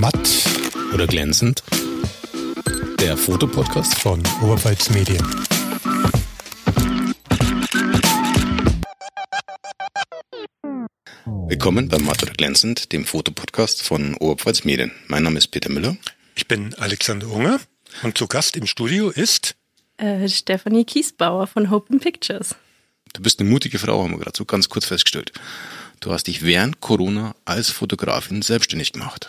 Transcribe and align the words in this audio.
Matt 0.00 0.48
oder 0.94 1.06
glänzend? 1.06 1.62
Der 3.00 3.18
Fotopodcast 3.18 3.98
von 3.98 4.22
Oberpfalz 4.42 4.88
Medien. 4.88 5.22
Willkommen 11.48 11.88
bei 11.88 11.98
Matt 11.98 12.22
oder 12.22 12.32
glänzend, 12.32 12.92
dem 12.92 13.04
Fotopodcast 13.04 13.82
von 13.82 14.14
Oberpfalz 14.14 14.64
Medien. 14.64 14.90
Mein 15.08 15.24
Name 15.24 15.36
ist 15.36 15.48
Peter 15.48 15.70
Müller. 15.70 15.98
Ich 16.34 16.48
bin 16.48 16.72
Alexander 16.76 17.28
Unger 17.28 17.60
und 18.02 18.16
zu 18.16 18.26
Gast 18.26 18.56
im 18.56 18.66
Studio 18.66 19.10
ist 19.10 19.54
äh, 19.98 20.26
Stefanie 20.30 20.86
Kiesbauer 20.86 21.46
von 21.46 21.70
Hope 21.70 21.94
Pictures. 21.98 22.56
Du 23.12 23.20
bist 23.20 23.38
eine 23.38 23.50
mutige 23.50 23.78
Frau, 23.78 24.02
haben 24.02 24.12
wir 24.12 24.20
gerade 24.20 24.38
so 24.38 24.46
ganz 24.46 24.70
kurz 24.70 24.86
festgestellt. 24.86 25.32
Du 26.00 26.10
hast 26.10 26.26
dich 26.26 26.42
während 26.42 26.80
Corona 26.80 27.34
als 27.44 27.68
Fotografin 27.68 28.40
selbstständig 28.40 28.92
gemacht. 28.92 29.28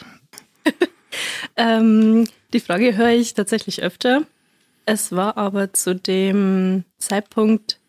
ähm, 1.57 2.27
die 2.53 2.59
Frage 2.59 2.95
höre 2.95 3.11
ich 3.11 3.33
tatsächlich 3.33 3.81
öfter. 3.81 4.23
Es 4.85 5.11
war 5.11 5.37
aber 5.37 5.73
zu 5.73 5.95
dem 5.95 6.83
Zeitpunkt, 6.97 7.79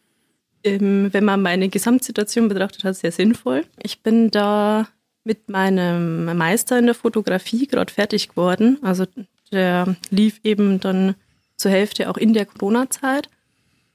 wenn 0.65 1.25
man 1.25 1.43
meine 1.43 1.69
Gesamtsituation 1.69 2.49
betrachtet 2.49 2.85
hat, 2.85 2.97
sehr 2.97 3.13
sinnvoll. 3.13 3.65
Ich 3.83 4.03
bin 4.03 4.31
da 4.31 4.87
mit 5.25 5.49
meinem 5.49 6.37
Meister 6.37 6.79
in 6.79 6.87
der 6.87 6.95
Fotografie 6.95 7.67
gerade 7.67 7.93
fertig 7.93 8.29
geworden. 8.29 8.79
Also 8.83 9.07
der 9.51 9.97
lief 10.11 10.41
eben 10.45 10.81
dann 10.81 11.15
zur 11.57 11.71
Hälfte 11.71 12.11
auch 12.11 12.17
in 12.17 12.33
der 12.35 12.47
Corona-Zeit. 12.47 13.29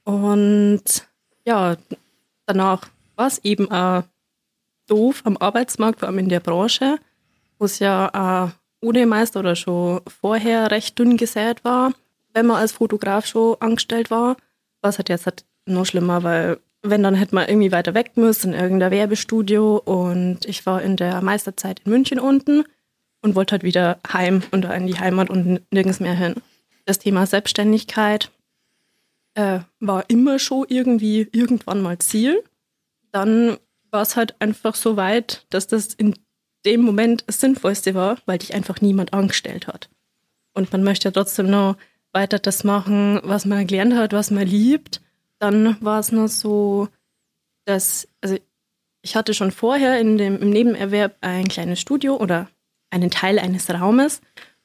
Und 0.04 0.82
ja, 1.44 1.76
danach 2.46 2.88
war 3.16 3.26
es 3.26 3.38
eben 3.44 3.70
auch 3.70 4.04
doof 4.86 5.22
am 5.24 5.36
Arbeitsmarkt, 5.36 6.00
vor 6.00 6.08
allem 6.08 6.18
in 6.18 6.28
der 6.28 6.40
Branche, 6.40 6.98
wo 7.58 7.66
es 7.66 7.78
ja 7.78 8.08
auch 8.12 8.52
ohne 8.80 9.06
Meister 9.06 9.40
oder 9.40 9.56
schon 9.56 10.00
vorher 10.06 10.70
recht 10.70 10.98
dünn 10.98 11.16
gesät 11.16 11.64
war, 11.64 11.92
wenn 12.34 12.46
man 12.46 12.58
als 12.58 12.72
Fotograf 12.72 13.26
schon 13.26 13.56
angestellt 13.60 14.10
war. 14.10 14.36
Was 14.80 14.98
hat 14.98 15.08
jetzt 15.08 15.26
halt 15.26 15.44
noch 15.66 15.86
schlimmer, 15.86 16.22
weil 16.22 16.58
wenn, 16.82 17.02
dann 17.02 17.14
hätte 17.14 17.34
man 17.34 17.48
irgendwie 17.48 17.72
weiter 17.72 17.94
weg 17.94 18.12
müssen, 18.16 18.52
in 18.52 18.60
irgendein 18.60 18.90
Werbestudio. 18.90 19.76
Und 19.78 20.44
ich 20.44 20.64
war 20.66 20.82
in 20.82 20.96
der 20.96 21.20
Meisterzeit 21.22 21.80
in 21.84 21.92
München 21.92 22.20
unten 22.20 22.64
und 23.22 23.34
wollte 23.34 23.52
halt 23.52 23.62
wieder 23.64 23.98
heim 24.12 24.42
und 24.52 24.64
in 24.64 24.86
die 24.86 24.98
Heimat 24.98 25.30
und 25.30 25.60
nirgends 25.72 26.00
mehr 26.00 26.14
hin. 26.14 26.36
Das 26.84 26.98
Thema 26.98 27.26
Selbstständigkeit 27.26 28.30
äh, 29.34 29.60
war 29.80 30.04
immer 30.08 30.38
schon 30.38 30.66
irgendwie 30.68 31.28
irgendwann 31.32 31.82
mal 31.82 31.98
Ziel. 31.98 32.42
Dann 33.12 33.58
war 33.90 34.02
es 34.02 34.16
halt 34.16 34.40
einfach 34.40 34.74
so 34.74 34.96
weit, 34.96 35.46
dass 35.50 35.66
das 35.66 35.94
in 35.94 36.14
dem 36.64 36.82
Moment 36.82 37.24
das 37.26 37.40
Sinnvollste 37.40 37.94
war, 37.94 38.18
weil 38.26 38.38
dich 38.38 38.54
einfach 38.54 38.80
niemand 38.80 39.12
angestellt 39.12 39.66
hat. 39.66 39.88
Und 40.54 40.72
man 40.72 40.82
möchte 40.82 41.12
trotzdem 41.12 41.50
noch 41.50 41.76
weiter 42.12 42.38
das 42.38 42.64
machen, 42.64 43.20
was 43.22 43.44
man 43.44 43.66
gelernt 43.66 43.94
hat, 43.94 44.12
was 44.12 44.30
man 44.30 44.46
liebt. 44.46 45.00
Dann 45.38 45.76
war 45.80 46.00
es 46.00 46.10
nur 46.10 46.28
so, 46.28 46.88
dass, 47.64 48.08
also 48.20 48.36
ich 49.02 49.14
hatte 49.14 49.34
schon 49.34 49.52
vorher 49.52 50.00
in 50.00 50.18
dem, 50.18 50.40
im 50.40 50.50
Nebenerwerb 50.50 51.16
ein 51.20 51.48
kleines 51.48 51.80
Studio 51.80 52.16
oder 52.16 52.48
einen 52.90 53.10
Teil 53.10 53.38
eines 53.38 53.70
Raumes 53.70 54.20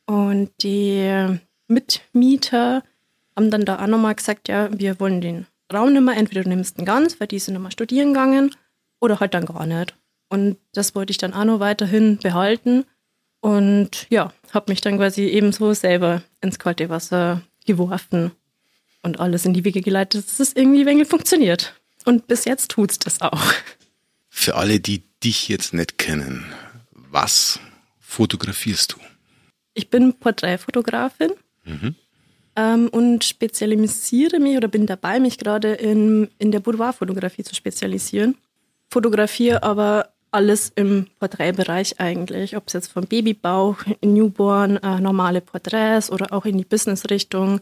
und 0.05 0.49
die 0.61 1.39
Mitmieter 1.67 2.83
haben 3.35 3.51
dann 3.51 3.65
da 3.65 3.81
auch 3.81 3.87
nochmal 3.87 4.15
gesagt, 4.15 4.47
ja, 4.47 4.69
wir 4.77 4.99
wollen 4.99 5.21
den 5.21 5.47
Raum 5.71 5.93
nicht 5.93 6.01
mehr, 6.01 6.17
entweder 6.17 6.43
du 6.43 6.49
nimmst 6.49 6.77
ihn 6.77 6.85
ganz, 6.85 7.19
weil 7.19 7.27
die 7.27 7.39
sind 7.39 7.53
nochmal 7.53 7.71
studieren 7.71 8.13
gegangen 8.13 8.55
oder 8.99 9.19
halt 9.19 9.33
dann 9.33 9.45
gar 9.45 9.65
nicht. 9.65 9.95
Und 10.33 10.57
das 10.71 10.95
wollte 10.95 11.11
ich 11.11 11.19
dann 11.19 11.35
auch 11.35 11.45
noch 11.45 11.59
weiterhin 11.59 12.17
behalten. 12.17 12.85
Und 13.39 14.07
ja, 14.09 14.33
habe 14.51 14.71
mich 14.71 14.81
dann 14.81 14.97
quasi 14.97 15.25
ebenso 15.25 15.75
selber 15.75 16.23
ins 16.41 16.57
kalte 16.57 16.89
Wasser 16.89 17.43
geworfen 17.67 18.31
und 19.03 19.19
alles 19.19 19.45
in 19.45 19.53
die 19.53 19.63
Wege 19.63 19.81
geleitet, 19.81 20.25
dass 20.25 20.39
es 20.39 20.53
irgendwie 20.53 20.87
wenig 20.87 21.07
funktioniert. 21.07 21.79
Und 22.05 22.25
bis 22.25 22.45
jetzt 22.45 22.71
tut 22.71 22.89
es 22.89 22.97
das 22.97 23.21
auch. 23.21 23.43
Für 24.27 24.55
alle, 24.55 24.79
die 24.79 25.03
dich 25.23 25.49
jetzt 25.49 25.71
nicht 25.71 25.99
kennen, 25.99 26.51
was 26.89 27.59
fotografierst 27.99 28.93
du? 28.93 28.97
Ich 29.75 29.91
bin 29.91 30.13
Porträtfotografin 30.13 31.33
mhm. 31.63 31.93
ähm, 32.55 32.87
und 32.87 33.23
spezialisiere 33.23 34.39
mich 34.39 34.57
oder 34.57 34.67
bin 34.67 34.87
dabei, 34.87 35.19
mich 35.19 35.37
gerade 35.37 35.73
in, 35.73 36.31
in 36.39 36.51
der 36.51 36.59
Boudoir-Fotografie 36.59 37.43
zu 37.43 37.53
spezialisieren 37.53 38.35
fotografiere 38.93 39.63
aber 39.63 40.12
alles 40.33 40.71
im 40.75 41.07
Porträtbereich 41.19 41.99
eigentlich, 41.99 42.57
ob 42.57 42.67
es 42.67 42.73
jetzt 42.73 42.91
vom 42.91 43.05
Babybauch, 43.05 43.77
Newborn, 44.01 44.77
äh, 44.77 44.99
normale 44.99 45.41
Porträts 45.41 46.09
oder 46.09 46.33
auch 46.33 46.45
in 46.45 46.57
die 46.57 46.65
Business-Richtung. 46.65 47.61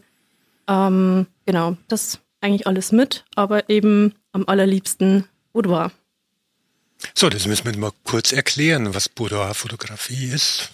Ähm, 0.68 1.26
genau, 1.46 1.76
das 1.88 2.18
eigentlich 2.40 2.66
alles 2.66 2.92
mit, 2.92 3.24
aber 3.34 3.68
eben 3.68 4.14
am 4.32 4.44
allerliebsten 4.46 5.24
Boudoir. 5.52 5.92
So, 7.14 7.28
das 7.28 7.46
müssen 7.46 7.64
wir 7.64 7.76
mal 7.78 7.92
kurz 8.04 8.32
erklären, 8.32 8.94
was 8.94 9.08
Boudoir-Fotografie 9.08 10.26
ist. 10.26 10.70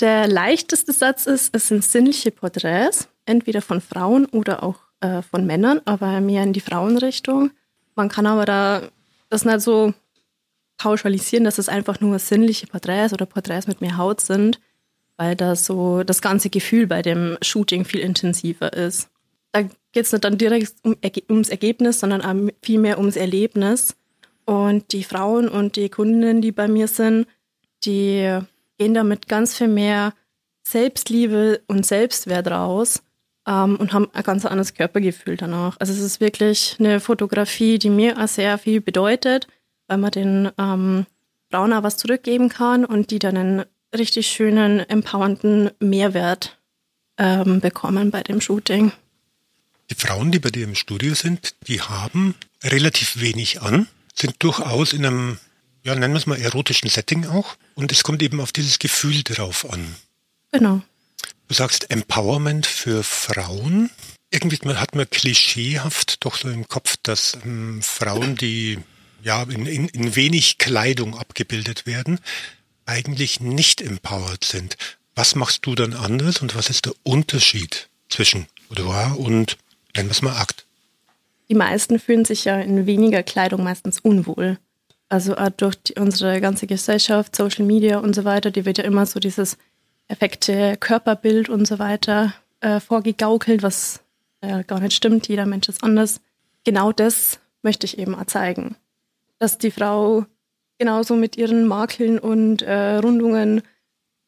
Der 0.00 0.28
leichteste 0.28 0.92
Satz 0.92 1.26
ist, 1.26 1.54
es 1.54 1.68
sind 1.68 1.84
sinnliche 1.84 2.30
Porträts, 2.30 3.08
entweder 3.24 3.62
von 3.62 3.80
Frauen 3.80 4.26
oder 4.26 4.62
auch 4.62 4.78
äh, 5.00 5.22
von 5.22 5.46
Männern, 5.46 5.80
aber 5.84 6.20
mehr 6.20 6.42
in 6.42 6.52
die 6.52 6.60
Frauenrichtung. 6.60 7.50
Man 7.94 8.08
kann 8.08 8.26
aber 8.26 8.44
da 8.44 8.82
das 9.28 9.44
nicht 9.44 9.60
so 9.60 9.92
pauschalisieren, 10.78 11.44
dass 11.44 11.58
es 11.58 11.68
einfach 11.68 12.00
nur 12.00 12.18
sinnliche 12.18 12.66
Porträts 12.66 13.12
oder 13.12 13.26
Porträts 13.26 13.66
mit 13.66 13.80
mehr 13.80 13.98
Haut 13.98 14.20
sind, 14.20 14.60
weil 15.16 15.36
da 15.36 15.56
so 15.56 16.04
das 16.04 16.22
ganze 16.22 16.48
Gefühl 16.48 16.86
bei 16.86 17.02
dem 17.02 17.36
Shooting 17.42 17.84
viel 17.84 18.00
intensiver 18.00 18.72
ist. 18.72 19.10
Da 19.52 19.62
geht 19.62 20.06
es 20.06 20.12
nicht 20.12 20.24
dann 20.24 20.38
direkt 20.38 20.74
um, 20.82 20.96
ums 21.28 21.48
Ergebnis, 21.48 22.00
sondern 22.00 22.50
vielmehr 22.62 22.98
ums 22.98 23.16
Erlebnis. 23.16 23.96
Und 24.44 24.92
die 24.92 25.04
Frauen 25.04 25.48
und 25.48 25.76
die 25.76 25.90
Kundinnen, 25.90 26.40
die 26.40 26.52
bei 26.52 26.68
mir 26.68 26.88
sind, 26.88 27.26
die 27.84 28.38
gehen 28.78 28.94
damit 28.94 29.28
ganz 29.28 29.56
viel 29.56 29.68
mehr 29.68 30.14
Selbstliebe 30.66 31.60
und 31.66 31.84
Selbstwert 31.84 32.48
raus 32.48 33.02
ähm, 33.46 33.76
und 33.76 33.92
haben 33.92 34.08
ein 34.12 34.22
ganz 34.22 34.44
anderes 34.46 34.74
Körpergefühl 34.74 35.36
danach. 35.36 35.76
Also 35.80 35.92
es 35.92 36.00
ist 36.00 36.20
wirklich 36.20 36.76
eine 36.78 37.00
Fotografie, 37.00 37.78
die 37.78 37.90
mir 37.90 38.16
sehr 38.28 38.58
viel 38.58 38.80
bedeutet, 38.80 39.48
weil 39.88 39.98
man 39.98 40.10
den 40.12 40.50
ähm, 40.58 41.06
Frauen 41.50 41.72
auch 41.72 41.82
was 41.82 41.96
zurückgeben 41.96 42.48
kann 42.48 42.84
und 42.84 43.10
die 43.10 43.18
dann 43.18 43.36
einen 43.36 43.64
richtig 43.96 44.28
schönen, 44.28 44.80
empowernden 44.80 45.70
Mehrwert 45.80 46.58
ähm, 47.16 47.60
bekommen 47.60 48.10
bei 48.10 48.22
dem 48.22 48.40
Shooting. 48.40 48.92
Die 49.90 49.94
Frauen, 49.94 50.30
die 50.30 50.38
bei 50.38 50.50
dir 50.50 50.64
im 50.64 50.74
Studio 50.74 51.14
sind, 51.14 51.54
die 51.66 51.80
haben 51.80 52.34
relativ 52.62 53.20
wenig 53.20 53.62
an, 53.62 53.88
sind 54.14 54.34
durchaus 54.40 54.92
in 54.92 55.06
einem, 55.06 55.38
ja, 55.82 55.94
nennen 55.94 56.12
wir 56.12 56.18
es 56.18 56.26
mal 56.26 56.38
erotischen 56.38 56.90
Setting 56.90 57.26
auch. 57.26 57.56
Und 57.74 57.90
es 57.90 58.02
kommt 58.02 58.22
eben 58.22 58.40
auf 58.40 58.52
dieses 58.52 58.78
Gefühl 58.78 59.22
drauf 59.24 59.70
an. 59.70 59.94
Genau. 60.52 60.82
Du 61.48 61.54
sagst 61.54 61.90
Empowerment 61.90 62.66
für 62.66 63.02
Frauen. 63.02 63.90
Irgendwie 64.30 64.58
hat 64.74 64.94
man 64.94 65.08
klischeehaft 65.08 66.24
doch 66.24 66.36
so 66.36 66.50
im 66.50 66.68
Kopf, 66.68 66.96
dass 67.02 67.38
ähm, 67.44 67.80
Frauen, 67.82 68.36
die 68.36 68.78
ja 69.22 69.42
in, 69.42 69.66
in, 69.66 69.88
in 69.88 70.16
wenig 70.16 70.58
Kleidung 70.58 71.18
abgebildet 71.18 71.86
werden, 71.86 72.20
eigentlich 72.86 73.40
nicht 73.40 73.80
empowered 73.80 74.44
sind. 74.44 74.76
Was 75.14 75.34
machst 75.34 75.66
du 75.66 75.74
dann 75.74 75.94
anders 75.94 76.42
und 76.42 76.54
was 76.54 76.70
ist 76.70 76.86
der 76.86 76.94
Unterschied 77.02 77.88
zwischen 78.08 78.46
Boudoir 78.68 79.18
und, 79.18 79.58
nennen 79.96 80.08
wir 80.08 80.12
es 80.12 80.22
mal, 80.22 80.36
Akt? 80.36 80.64
Die 81.48 81.54
meisten 81.54 81.98
fühlen 81.98 82.24
sich 82.24 82.44
ja 82.44 82.60
in 82.60 82.86
weniger 82.86 83.22
Kleidung 83.22 83.64
meistens 83.64 84.00
unwohl. 84.00 84.58
Also 85.08 85.34
durch 85.56 85.76
die, 85.76 85.94
unsere 85.94 86.40
ganze 86.40 86.66
Gesellschaft, 86.66 87.34
Social 87.34 87.64
Media 87.64 87.98
und 87.98 88.14
so 88.14 88.24
weiter, 88.24 88.50
die 88.50 88.66
wird 88.66 88.78
ja 88.78 88.84
immer 88.84 89.06
so 89.06 89.18
dieses 89.18 89.56
perfekte 90.06 90.76
Körperbild 90.76 91.48
und 91.48 91.66
so 91.66 91.78
weiter 91.78 92.34
äh, 92.60 92.80
vorgegaukelt, 92.80 93.62
was 93.62 94.00
äh, 94.40 94.64
gar 94.64 94.80
nicht 94.80 94.94
stimmt. 94.94 95.28
Jeder 95.28 95.46
Mensch 95.46 95.68
ist 95.68 95.82
anders. 95.82 96.20
Genau 96.64 96.92
das 96.92 97.40
möchte 97.62 97.86
ich 97.86 97.98
eben 97.98 98.16
zeigen. 98.26 98.76
Dass 99.38 99.58
die 99.58 99.70
Frau 99.70 100.26
genauso 100.78 101.16
mit 101.16 101.36
ihren 101.36 101.66
Makeln 101.66 102.18
und 102.18 102.62
äh, 102.62 102.96
Rundungen 102.96 103.62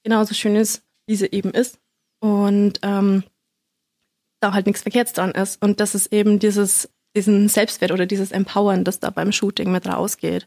genauso 0.02 0.34
schön 0.34 0.56
ist, 0.56 0.82
wie 1.06 1.16
sie 1.16 1.30
eben 1.30 1.50
ist. 1.50 1.78
Und 2.20 2.80
ähm, 2.82 3.24
da 4.40 4.52
halt 4.52 4.66
nichts 4.66 4.82
Verkehrtes 4.82 5.12
dran 5.12 5.32
ist. 5.32 5.62
Und 5.62 5.80
das 5.80 5.94
ist 5.94 6.12
eben 6.12 6.38
dieses, 6.38 6.88
diesen 7.14 7.48
Selbstwert 7.48 7.92
oder 7.92 8.06
dieses 8.06 8.32
Empowern, 8.32 8.84
das 8.84 9.00
da 9.00 9.10
beim 9.10 9.32
Shooting 9.32 9.70
mit 9.70 9.86
rausgeht 9.86 10.46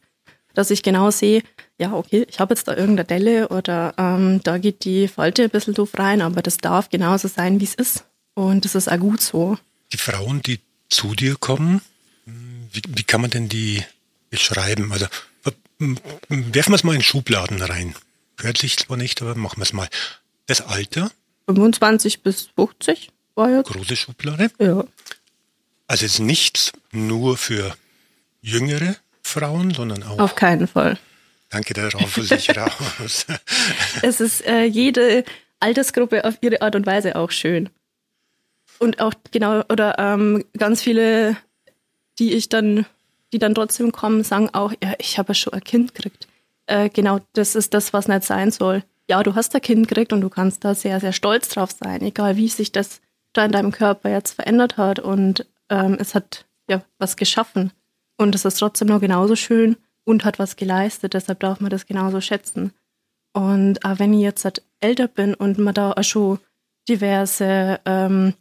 dass 0.54 0.71
ich 0.71 0.83
genau 0.83 1.12
sehe, 1.12 1.44
ja, 1.80 1.94
okay, 1.94 2.25
ich 2.30 2.39
habe 2.39 2.54
jetzt 2.54 2.68
da 2.68 2.75
irgendeine 2.75 3.06
Delle 3.06 3.50
oder 3.50 3.94
ähm, 3.98 4.42
da 4.44 4.57
geht 4.57 4.86
die 4.86 5.07
Falte 5.07 5.44
ein 5.44 5.50
bisschen 5.50 5.74
doof 5.74 5.92
rein, 5.98 6.21
aber 6.21 6.42
das 6.42 6.57
darf 6.57 6.89
genauso 6.89 7.27
sein, 7.27 7.60
wie 7.60 7.65
es 7.65 7.75
ist. 7.75 8.06
Und 8.36 8.65
das 8.65 8.75
ist 8.75 8.92
auch 8.92 9.00
gut 9.00 9.21
so. 9.21 9.57
Die 9.92 9.98
Frauen, 9.98 10.42
die 10.42 10.60
zu 10.89 11.13
dir 11.15 11.36
kommen, 11.36 11.81
wie, 12.25 12.81
wie 12.88 13.04
kann 13.04 13.21
man 13.21 13.30
denn 13.31 13.50
die 13.50 13.83
beschreiben? 14.34 14.92
Also 14.92 15.06
werfen 16.28 16.72
wir 16.72 16.76
es 16.76 16.84
mal 16.84 16.96
in 16.96 17.04
Schubladen 17.04 17.62
rein. 17.62 17.94
Hört 18.40 18.58
sich 18.58 18.78
zwar 18.78 18.98
nicht, 18.98 19.22
aber 19.22 19.36
machen 19.36 19.58
wir 19.58 19.64
es 19.64 19.74
mal. 19.74 19.88
Das 20.48 20.62
Alter? 20.62 21.12
25 21.46 22.24
bis 22.24 22.50
50 22.56 23.12
war 23.36 23.52
jetzt. 23.52 23.70
Große 23.70 23.96
Schublade. 23.96 24.50
Ja. 24.60 24.84
Also 25.88 26.06
es 26.06 26.14
ist 26.14 26.20
nichts 26.20 26.72
nur 26.92 27.38
für 27.38 27.76
jüngere 28.42 28.96
Frauen, 29.22 29.72
sondern 29.72 30.02
auch. 30.04 30.18
Auf 30.18 30.36
keinen 30.36 30.68
Fall. 30.68 30.98
Danke, 31.50 31.76
der 31.76 31.94
Raum 31.94 32.08
für 32.08 32.24
sich 32.24 32.50
raus. 32.58 33.28
es 34.02 34.20
ist 34.20 34.46
äh, 34.48 34.64
jede 34.64 35.24
Altersgruppe 35.60 36.26
auf 36.26 36.40
ihre 36.42 36.62
Art 36.64 36.76
und 36.76 36.88
Weise 36.88 37.16
auch 37.16 37.30
schön. 37.30 37.70
Und 38.80 39.00
auch 39.00 39.14
genau, 39.32 39.64
oder 39.70 40.00
ähm, 40.00 40.44
ganz 40.58 40.82
viele, 40.82 41.38
die 42.18 42.34
ich 42.34 42.50
dann, 42.50 42.88
die 43.34 43.40
dann 43.40 43.56
trotzdem 43.56 43.92
kommen, 43.92 44.24
sagen 44.24 44.50
auch, 44.54 44.72
ja, 44.82 44.94
ich 45.00 45.18
habe 45.18 45.30
ja 45.30 45.34
schon 45.34 45.54
ein 45.54 45.64
Kind 45.64 45.94
gekriegt. 45.96 46.28
Äh, 46.68 46.90
genau, 46.90 47.20
das 47.34 47.56
ist 47.56 47.74
das, 47.74 47.92
was 47.92 48.08
nicht 48.08 48.24
sein 48.24 48.52
soll. 48.52 48.84
Ja, 49.10 49.22
du 49.24 49.36
hast 49.36 49.54
ein 49.56 49.62
Kind 49.62 49.88
gekriegt 49.88 50.14
und 50.14 50.22
du 50.22 50.30
kannst 50.30 50.64
da 50.64 50.76
sehr, 50.76 51.00
sehr 51.00 51.12
stolz 51.12 51.50
drauf 51.50 51.72
sein, 51.72 52.02
egal 52.02 52.38
wie 52.38 52.48
sich 52.48 52.72
das 52.72 53.02
da 53.34 53.44
in 53.44 53.52
deinem 53.52 53.72
Körper 53.72 54.10
jetzt 54.10 54.34
verändert 54.34 54.78
hat. 54.78 55.00
Und 55.00 55.46
ähm, 55.70 55.98
es 56.00 56.16
hat 56.16 56.46
ja 56.70 56.84
was 57.00 57.18
geschaffen. 57.18 57.72
Und 58.18 58.36
es 58.36 58.46
ist 58.46 58.60
trotzdem 58.60 58.88
noch 58.88 59.02
genauso 59.02 59.36
schön 59.36 59.76
und 60.06 60.24
hat 60.24 60.40
was 60.40 60.56
geleistet. 60.56 61.16
Deshalb 61.16 61.40
darf 61.40 61.60
man 61.60 61.72
das 61.72 61.86
genauso 61.86 62.22
schätzen. 62.22 62.72
Und 63.34 63.84
auch 63.84 64.00
wenn 64.00 64.14
ich 64.14 64.22
jetzt 64.22 64.46
halt 64.46 64.62
älter 64.80 65.08
bin 65.08 65.34
und 65.34 65.58
man 65.58 65.74
da 65.74 65.92
auch 65.92 66.04
schon 66.04 66.40
diverse 66.88 67.80
ähm, 67.86 68.36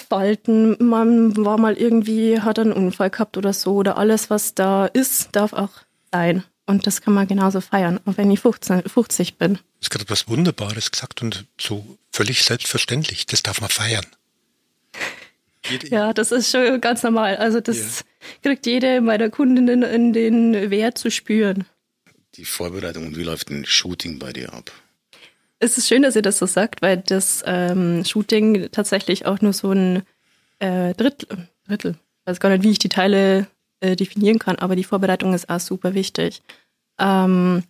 Falten, 0.00 0.76
man 0.78 1.36
war 1.44 1.58
mal 1.58 1.74
irgendwie, 1.74 2.40
hat 2.40 2.58
einen 2.58 2.72
Unfall 2.72 3.10
gehabt 3.10 3.36
oder 3.36 3.52
so, 3.52 3.74
oder 3.74 3.98
alles, 3.98 4.30
was 4.30 4.54
da 4.54 4.86
ist, 4.86 5.30
darf 5.32 5.52
auch 5.52 5.70
sein. 6.12 6.44
Und 6.66 6.86
das 6.86 7.00
kann 7.00 7.14
man 7.14 7.26
genauso 7.26 7.60
feiern, 7.62 7.98
auch 8.04 8.18
wenn 8.18 8.30
ich 8.30 8.40
15, 8.40 8.82
50 8.82 9.38
bin. 9.38 9.54
Du 9.54 9.60
hast 9.80 9.90
gerade 9.90 10.10
was 10.10 10.28
Wunderbares 10.28 10.90
gesagt 10.90 11.22
und 11.22 11.46
so 11.58 11.98
völlig 12.12 12.44
selbstverständlich. 12.44 13.24
Das 13.26 13.42
darf 13.42 13.60
man 13.60 13.70
feiern. 13.70 14.04
Ja, 15.84 16.12
das 16.12 16.32
ist 16.32 16.50
schon 16.50 16.80
ganz 16.80 17.02
normal. 17.02 17.36
Also 17.36 17.60
das 17.60 18.00
ja. 18.00 18.04
kriegt 18.42 18.66
jede 18.66 19.00
meiner 19.00 19.30
Kundinnen 19.30 19.82
in 19.82 20.12
den 20.12 20.70
Wert 20.70 20.98
zu 20.98 21.10
spüren. 21.10 21.64
Die 22.34 22.44
Vorbereitung 22.44 23.06
und 23.06 23.16
wie 23.16 23.22
läuft 23.22 23.50
ein 23.50 23.64
Shooting 23.64 24.18
bei 24.18 24.32
dir 24.32 24.52
ab? 24.52 24.70
Es 25.60 25.76
ist 25.76 25.88
schön, 25.88 26.02
dass 26.02 26.16
ihr 26.16 26.22
das 26.22 26.38
so 26.38 26.46
sagt, 26.46 26.82
weil 26.82 26.98
das 26.98 27.42
ähm, 27.46 28.04
Shooting 28.04 28.68
tatsächlich 28.70 29.26
auch 29.26 29.40
nur 29.40 29.52
so 29.52 29.72
ein 29.72 30.02
äh, 30.60 30.94
Drittel, 30.94 31.48
Drittel, 31.66 31.96
weiß 32.26 32.40
gar 32.40 32.50
nicht, 32.50 32.62
wie 32.62 32.70
ich 32.70 32.78
die 32.78 32.88
Teile 32.88 33.46
äh, 33.80 33.96
definieren 33.96 34.38
kann, 34.38 34.56
aber 34.56 34.76
die 34.76 34.84
Vorbereitung 34.84 35.34
ist 35.34 35.48
auch 35.50 35.60
super 35.60 35.94
wichtig. 35.94 36.42
Ähm, 36.98 37.64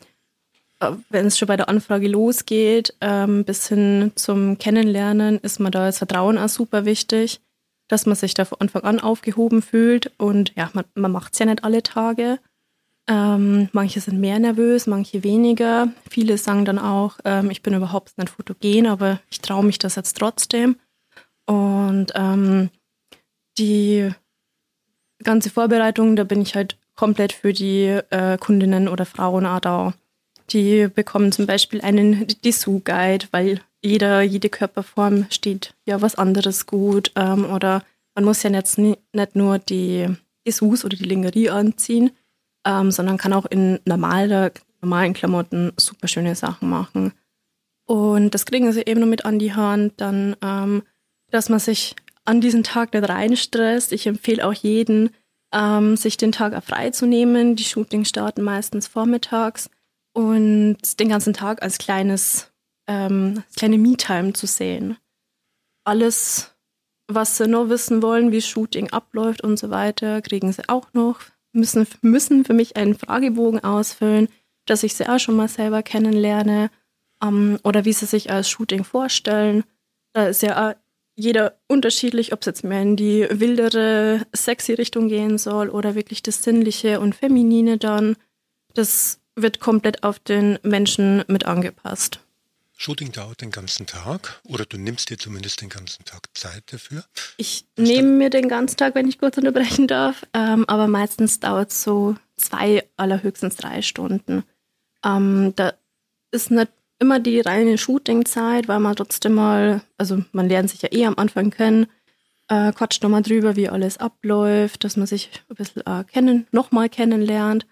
äh, 0.80 0.92
wenn 1.08 1.26
es 1.26 1.38
schon 1.38 1.48
bei 1.48 1.56
der 1.56 1.68
Anfrage 1.68 2.08
losgeht, 2.08 2.94
ähm, 3.00 3.44
bis 3.44 3.68
hin 3.68 4.12
zum 4.16 4.58
Kennenlernen, 4.58 5.38
ist 5.38 5.58
mir 5.58 5.70
da 5.70 5.86
das 5.86 5.98
Vertrauen 5.98 6.36
auch 6.36 6.48
super 6.48 6.84
wichtig 6.84 7.40
dass 7.88 8.06
man 8.06 8.16
sich 8.16 8.34
da 8.34 8.44
von 8.44 8.60
Anfang 8.60 8.82
an 8.84 9.00
aufgehoben 9.00 9.62
fühlt. 9.62 10.12
Und 10.18 10.54
ja, 10.54 10.70
man, 10.74 10.84
man 10.94 11.10
macht 11.10 11.32
es 11.32 11.38
ja 11.38 11.46
nicht 11.46 11.64
alle 11.64 11.82
Tage. 11.82 12.38
Ähm, 13.08 13.70
manche 13.72 14.00
sind 14.00 14.20
mehr 14.20 14.38
nervös, 14.38 14.86
manche 14.86 15.24
weniger. 15.24 15.88
Viele 16.10 16.36
sagen 16.36 16.66
dann 16.66 16.78
auch, 16.78 17.18
ähm, 17.24 17.50
ich 17.50 17.62
bin 17.62 17.74
überhaupt 17.74 18.18
nicht 18.18 18.28
fotogen, 18.28 18.86
aber 18.86 19.20
ich 19.30 19.40
traue 19.40 19.64
mich 19.64 19.78
das 19.78 19.96
jetzt 19.96 20.18
trotzdem. 20.18 20.76
Und 21.46 22.12
ähm, 22.14 22.68
die 23.56 24.10
ganze 25.24 25.48
Vorbereitung, 25.48 26.16
da 26.16 26.24
bin 26.24 26.42
ich 26.42 26.54
halt 26.54 26.76
komplett 26.94 27.32
für 27.32 27.54
die 27.54 27.98
äh, 28.10 28.36
Kundinnen 28.38 28.88
oder 28.88 29.06
Frauen 29.06 29.44
da. 29.62 29.94
Die 30.50 30.88
bekommen 30.88 31.32
zum 31.32 31.46
Beispiel 31.46 31.80
einen 31.80 32.26
Dessous-Guide, 32.44 33.28
weil 33.30 33.60
jeder, 33.82 34.22
jede 34.22 34.48
Körperform 34.50 35.26
steht 35.30 35.74
ja 35.86 36.02
was 36.02 36.16
anderes 36.16 36.66
gut. 36.66 37.12
Ähm, 37.16 37.46
oder 37.46 37.82
man 38.14 38.24
muss 38.24 38.42
ja 38.42 38.50
jetzt 38.50 38.76
nicht 38.78 38.98
nur 39.34 39.58
die 39.58 40.06
Dessous 40.46 40.84
oder 40.84 40.96
die 40.96 41.04
Lingerie 41.04 41.50
anziehen, 41.50 42.10
ähm, 42.64 42.90
sondern 42.90 43.18
kann 43.18 43.32
auch 43.32 43.46
in 43.46 43.80
normaler, 43.84 44.52
normalen 44.80 45.14
Klamotten 45.14 45.72
super 45.76 46.08
schöne 46.08 46.34
Sachen 46.34 46.68
machen. 46.68 47.12
Und 47.86 48.34
das 48.34 48.44
kriegen 48.44 48.72
sie 48.72 48.82
eben 48.82 49.00
nur 49.00 49.08
mit 49.08 49.24
an 49.24 49.38
die 49.38 49.54
Hand, 49.54 49.94
dann, 49.96 50.36
ähm, 50.42 50.82
dass 51.30 51.48
man 51.48 51.58
sich 51.58 51.96
an 52.24 52.40
diesen 52.40 52.62
Tag 52.62 52.92
nicht 52.92 53.08
reinstresst. 53.08 53.92
Ich 53.92 54.06
empfehle 54.06 54.46
auch 54.46 54.52
jeden, 54.52 55.10
ähm, 55.52 55.96
sich 55.96 56.16
den 56.18 56.32
Tag 56.32 56.54
auch 56.54 56.62
frei 56.62 56.90
zu 56.90 57.06
nehmen. 57.06 57.56
Die 57.56 57.64
Shootings 57.64 58.10
starten 58.10 58.42
meistens 58.42 58.86
vormittags 58.86 59.70
und 60.12 60.76
den 61.00 61.08
ganzen 61.08 61.32
Tag 61.32 61.62
als 61.62 61.78
kleines 61.78 62.52
ähm, 62.88 63.44
kleine 63.56 63.78
Me-Time 63.78 64.32
zu 64.32 64.46
sehen. 64.46 64.96
Alles, 65.84 66.56
was 67.06 67.36
sie 67.36 67.46
noch 67.46 67.68
wissen 67.68 68.02
wollen, 68.02 68.32
wie 68.32 68.42
Shooting 68.42 68.90
abläuft 68.90 69.42
und 69.42 69.58
so 69.58 69.70
weiter, 69.70 70.20
kriegen 70.22 70.50
sie 70.52 70.68
auch 70.68 70.92
noch. 70.94 71.20
Müssen, 71.52 71.86
müssen 72.02 72.44
für 72.44 72.54
mich 72.54 72.76
einen 72.76 72.94
Fragebogen 72.94 73.64
ausfüllen, 73.64 74.28
dass 74.66 74.82
ich 74.82 74.94
sie 74.94 75.08
auch 75.08 75.18
schon 75.18 75.36
mal 75.36 75.48
selber 75.48 75.82
kennenlerne 75.82 76.70
ähm, 77.22 77.58
oder 77.64 77.84
wie 77.84 77.92
sie 77.92 78.06
sich 78.06 78.30
als 78.30 78.48
Shooting 78.48 78.84
vorstellen. 78.84 79.64
Da 80.12 80.28
ist 80.28 80.42
ja 80.42 80.74
jeder 81.16 81.58
unterschiedlich, 81.66 82.32
ob 82.32 82.40
es 82.40 82.46
jetzt 82.46 82.64
mehr 82.64 82.82
in 82.82 82.96
die 82.96 83.26
wildere, 83.30 84.26
sexy 84.32 84.74
Richtung 84.74 85.08
gehen 85.08 85.36
soll 85.36 85.68
oder 85.68 85.94
wirklich 85.94 86.22
das 86.22 86.42
Sinnliche 86.42 87.00
und 87.00 87.16
Feminine 87.16 87.76
dann. 87.76 88.16
Das 88.74 89.18
wird 89.34 89.58
komplett 89.58 90.04
auf 90.04 90.18
den 90.20 90.58
Menschen 90.62 91.24
mit 91.26 91.44
angepasst. 91.44 92.20
Shooting 92.80 93.10
dauert 93.10 93.40
den 93.40 93.50
ganzen 93.50 93.86
Tag 93.86 94.40
oder 94.44 94.64
du 94.64 94.78
nimmst 94.78 95.10
dir 95.10 95.18
zumindest 95.18 95.60
den 95.60 95.68
ganzen 95.68 96.04
Tag 96.04 96.28
Zeit 96.34 96.62
dafür? 96.72 97.04
Ich 97.36 97.66
nehme 97.76 98.08
mir 98.08 98.30
den 98.30 98.48
ganzen 98.48 98.76
Tag, 98.76 98.94
wenn 98.94 99.08
ich 99.08 99.18
kurz 99.18 99.36
unterbrechen 99.36 99.88
darf, 99.88 100.24
ähm, 100.32 100.64
aber 100.68 100.86
meistens 100.86 101.40
dauert 101.40 101.72
es 101.72 101.82
so 101.82 102.14
zwei, 102.36 102.88
allerhöchstens 102.96 103.56
drei 103.56 103.82
Stunden. 103.82 104.44
Ähm, 105.04 105.54
da 105.56 105.74
ist 106.30 106.52
nicht 106.52 106.70
immer 107.00 107.18
die 107.18 107.40
reine 107.40 107.78
Shooting-Zeit, 107.78 108.68
weil 108.68 108.78
man 108.78 108.94
trotzdem 108.94 109.34
mal, 109.34 109.82
also 109.96 110.22
man 110.30 110.48
lernt 110.48 110.70
sich 110.70 110.80
ja 110.80 110.92
eh 110.92 111.04
am 111.04 111.18
Anfang 111.18 111.50
kennen, 111.50 111.86
äh, 112.46 112.72
quatscht 112.72 113.02
nochmal 113.02 113.22
drüber, 113.22 113.56
wie 113.56 113.68
alles 113.68 113.98
abläuft, 113.98 114.84
dass 114.84 114.96
man 114.96 115.08
sich 115.08 115.30
ein 115.50 115.56
bisschen 115.56 115.82
äh, 115.84 116.04
kennen, 116.04 116.46
nochmal 116.52 116.88
kennenlernt. 116.88 117.66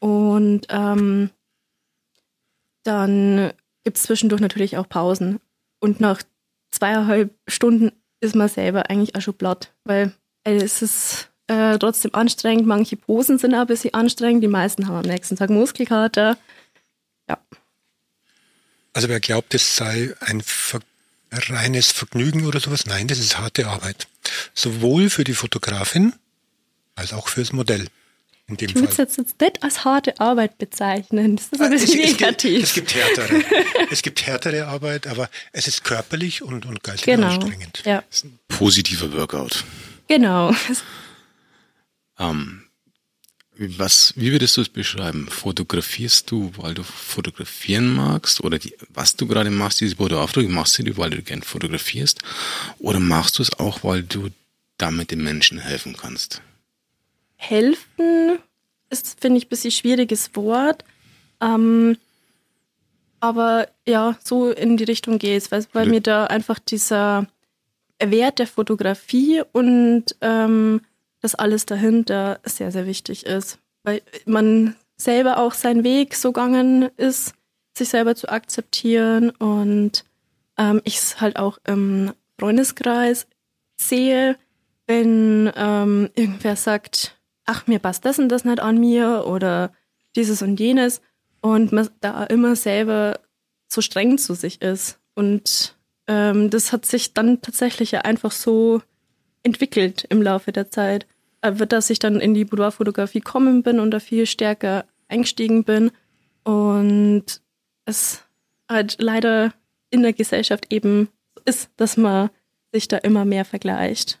Und 0.00 0.66
ähm, 0.70 1.30
dann 2.82 3.52
gibt 3.84 3.96
es 3.96 4.04
zwischendurch 4.04 4.40
natürlich 4.40 4.76
auch 4.76 4.88
Pausen. 4.88 5.40
Und 5.78 6.00
nach 6.00 6.22
zweieinhalb 6.70 7.34
Stunden 7.48 7.92
ist 8.20 8.34
man 8.34 8.48
selber 8.48 8.90
eigentlich 8.90 9.14
auch 9.14 9.22
schon 9.22 9.34
platt, 9.34 9.72
weil 9.84 10.12
es 10.44 10.82
ist 10.82 11.30
äh, 11.46 11.78
trotzdem 11.78 12.14
anstrengend. 12.14 12.66
Manche 12.66 12.96
Posen 12.96 13.38
sind 13.38 13.54
auch 13.54 13.60
ein 13.60 13.66
bisschen 13.66 13.94
anstrengend. 13.94 14.42
Die 14.42 14.48
meisten 14.48 14.86
haben 14.86 14.96
am 14.96 15.06
nächsten 15.06 15.36
Tag 15.36 15.50
Muskelkater. 15.50 16.36
Ja. 17.28 17.38
Also 18.92 19.08
wer 19.08 19.20
glaubt, 19.20 19.54
es 19.54 19.76
sei 19.76 20.14
ein 20.20 20.40
Ver 20.42 20.80
reines 21.32 21.92
Vergnügen 21.92 22.44
oder 22.44 22.58
sowas, 22.58 22.86
nein, 22.86 23.06
das 23.06 23.20
ist 23.20 23.38
harte 23.38 23.68
Arbeit. 23.68 24.08
Sowohl 24.52 25.10
für 25.10 25.22
die 25.22 25.34
Fotografin 25.34 26.12
als 26.96 27.12
auch 27.12 27.28
fürs 27.28 27.52
Modell 27.52 27.86
in 28.50 28.56
dem 28.56 28.68
ich 28.70 28.74
würde 28.74 28.88
es 28.88 28.96
jetzt 28.96 29.40
nicht 29.40 29.62
als 29.62 29.84
harte 29.84 30.18
Arbeit 30.20 30.58
bezeichnen. 30.58 31.36
Das 31.36 31.48
ist 31.50 31.60
ein 31.60 31.70
bisschen 31.70 32.00
es, 32.00 32.12
negativ. 32.12 32.62
Es 32.62 32.74
gibt, 32.74 32.94
es 32.94 32.96
gibt 32.96 33.18
härtere. 33.18 33.44
es 33.90 34.02
gibt 34.02 34.26
härtere 34.26 34.66
Arbeit, 34.66 35.06
aber 35.06 35.30
es 35.52 35.66
ist 35.66 35.84
körperlich 35.84 36.42
und, 36.42 36.66
und 36.66 36.82
geistig 36.82 37.06
genau. 37.06 37.28
anstrengend. 37.28 37.82
Ja. 37.84 38.02
Es 38.10 38.18
ist 38.18 38.24
ein 38.24 38.38
positiver 38.48 39.12
Workout. 39.12 39.64
Genau. 40.08 40.54
Ähm, 42.18 42.64
was, 43.56 44.14
wie 44.16 44.32
würdest 44.32 44.56
du 44.56 44.62
es 44.62 44.68
beschreiben? 44.68 45.28
Fotografierst 45.28 46.30
du, 46.30 46.50
weil 46.56 46.74
du 46.74 46.82
fotografieren 46.82 47.94
magst? 47.94 48.40
Oder 48.42 48.58
die, 48.58 48.74
was 48.88 49.16
du 49.16 49.26
gerade 49.26 49.50
machst, 49.50 49.80
diese 49.80 49.96
Fotoaufdrücke, 49.96 50.48
machst 50.48 50.78
du 50.78 50.82
die, 50.82 50.96
weil 50.96 51.10
du 51.10 51.22
gern 51.22 51.42
fotografierst? 51.42 52.20
Oder 52.78 53.00
machst 53.00 53.38
du 53.38 53.42
es 53.42 53.58
auch, 53.58 53.84
weil 53.84 54.02
du 54.02 54.30
damit 54.78 55.10
den 55.10 55.22
Menschen 55.22 55.58
helfen 55.58 55.94
kannst? 55.94 56.40
Helfen 57.40 58.38
ist, 58.90 59.20
finde 59.20 59.38
ich, 59.38 59.46
ein 59.46 59.48
bisschen 59.48 59.70
schwieriges 59.70 60.36
Wort. 60.36 60.84
Ähm, 61.40 61.96
aber 63.18 63.68
ja, 63.86 64.16
so 64.22 64.50
in 64.50 64.76
die 64.76 64.84
Richtung 64.84 65.18
geht 65.18 65.42
es, 65.42 65.50
weil, 65.50 65.64
weil 65.72 65.86
mir 65.86 66.00
da 66.00 66.26
einfach 66.26 66.58
dieser 66.58 67.26
Wert 68.02 68.38
der 68.38 68.46
Fotografie 68.46 69.42
und 69.52 70.04
ähm, 70.20 70.82
das 71.20 71.34
alles 71.34 71.66
dahinter 71.66 72.40
sehr, 72.44 72.72
sehr 72.72 72.86
wichtig 72.86 73.26
ist. 73.26 73.58
Weil 73.84 74.02
man 74.26 74.76
selber 74.96 75.38
auch 75.38 75.54
seinen 75.54 75.84
Weg 75.84 76.14
so 76.14 76.32
gegangen 76.32 76.90
ist, 76.96 77.34
sich 77.76 77.88
selber 77.88 78.14
zu 78.14 78.28
akzeptieren 78.28 79.30
und 79.30 80.04
ähm, 80.58 80.82
ich 80.84 80.98
es 80.98 81.20
halt 81.20 81.36
auch 81.36 81.58
im 81.64 82.12
Freundeskreis 82.38 83.26
sehe, 83.76 84.36
wenn 84.86 85.50
ähm, 85.56 86.10
irgendwer 86.14 86.56
sagt, 86.56 87.19
ach, 87.46 87.66
mir 87.66 87.78
passt 87.78 88.04
das 88.04 88.18
und 88.18 88.28
das 88.28 88.44
nicht 88.44 88.60
an 88.60 88.78
mir 88.78 89.24
oder 89.26 89.72
dieses 90.16 90.42
und 90.42 90.58
jenes. 90.60 91.00
und 91.42 91.72
man 91.72 91.88
da 92.00 92.24
immer 92.24 92.54
selber 92.54 93.18
so 93.66 93.80
streng 93.80 94.18
zu 94.18 94.34
sich 94.34 94.60
ist. 94.60 94.98
Und 95.14 95.76
ähm, 96.06 96.50
das 96.50 96.72
hat 96.72 96.84
sich 96.84 97.14
dann 97.14 97.40
tatsächlich 97.40 97.92
ja 97.92 98.02
einfach 98.02 98.32
so 98.32 98.82
entwickelt 99.42 100.04
im 100.10 100.20
Laufe 100.20 100.52
der 100.52 100.70
Zeit. 100.70 101.06
Äh, 101.42 101.52
dass 101.52 101.90
ich 101.90 101.98
dann 101.98 102.20
in 102.20 102.34
die 102.34 102.44
Boudoir-Fotografie 102.44 103.20
kommen 103.20 103.62
bin 103.62 103.80
und 103.80 103.90
da 103.90 104.00
viel 104.00 104.26
stärker 104.26 104.84
eingestiegen 105.08 105.64
bin. 105.64 105.90
Und 106.44 107.24
es 107.84 108.22
halt 108.68 108.96
leider 109.00 109.52
in 109.90 110.02
der 110.02 110.12
Gesellschaft 110.12 110.66
eben 110.70 111.08
ist, 111.44 111.70
dass 111.76 111.96
man 111.96 112.30
sich 112.72 112.88
da 112.88 112.98
immer 112.98 113.24
mehr 113.24 113.44
vergleicht. 113.44 114.20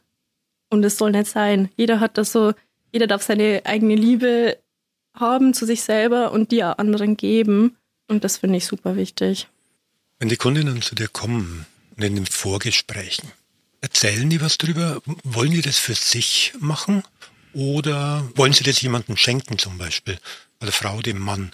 Und 0.70 0.84
es 0.84 0.96
soll 0.96 1.12
nicht 1.12 1.26
sein. 1.26 1.70
Jeder 1.76 2.00
hat 2.00 2.18
das 2.18 2.32
so, 2.32 2.52
jeder 2.92 3.06
darf 3.06 3.22
seine 3.22 3.62
eigene 3.64 3.94
Liebe 3.94 4.58
haben 5.14 5.54
zu 5.54 5.66
sich 5.66 5.82
selber 5.82 6.32
und 6.32 6.50
die 6.50 6.62
anderen 6.62 7.16
geben. 7.16 7.76
Und 8.08 8.24
das 8.24 8.38
finde 8.38 8.56
ich 8.56 8.66
super 8.66 8.96
wichtig. 8.96 9.48
Wenn 10.18 10.28
die 10.28 10.36
Kundinnen 10.36 10.82
zu 10.82 10.94
dir 10.94 11.08
kommen 11.08 11.66
und 11.96 12.02
in 12.02 12.14
den 12.14 12.26
Vorgesprächen, 12.26 13.30
erzählen 13.80 14.28
die 14.28 14.40
was 14.40 14.58
drüber? 14.58 15.00
Wollen 15.24 15.52
die 15.52 15.62
das 15.62 15.78
für 15.78 15.94
sich 15.94 16.52
machen? 16.58 17.02
Oder 17.52 18.28
wollen 18.34 18.52
sie 18.52 18.64
das 18.64 18.80
jemandem 18.80 19.16
schenken 19.16 19.58
zum 19.58 19.78
Beispiel? 19.78 20.18
Oder 20.60 20.72
Frau 20.72 21.00
dem 21.00 21.18
Mann? 21.18 21.52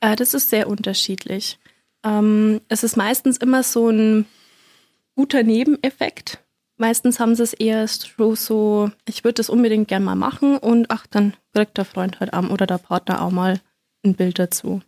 Äh, 0.00 0.16
das 0.16 0.34
ist 0.34 0.50
sehr 0.50 0.68
unterschiedlich. 0.68 1.58
Ähm, 2.04 2.60
es 2.68 2.82
ist 2.82 2.96
meistens 2.96 3.36
immer 3.36 3.62
so 3.62 3.88
ein 3.88 4.26
guter 5.14 5.42
Nebeneffekt. 5.42 6.38
Meistens 6.80 7.20
haben 7.20 7.34
sie 7.34 7.42
es 7.42 7.52
eher 7.52 7.86
so, 7.86 8.90
ich 9.04 9.22
würde 9.22 9.34
das 9.34 9.50
unbedingt 9.50 9.88
gern 9.88 10.02
mal 10.02 10.14
machen 10.14 10.56
und 10.56 10.90
ach, 10.90 11.06
dann 11.06 11.34
kriegt 11.52 11.76
der 11.76 11.84
Freund 11.84 12.20
halt 12.20 12.32
oder 12.32 12.66
der 12.66 12.78
Partner 12.78 13.20
auch 13.20 13.30
mal 13.30 13.60
ein 14.02 14.14
Bild 14.14 14.38
dazu. 14.38 14.80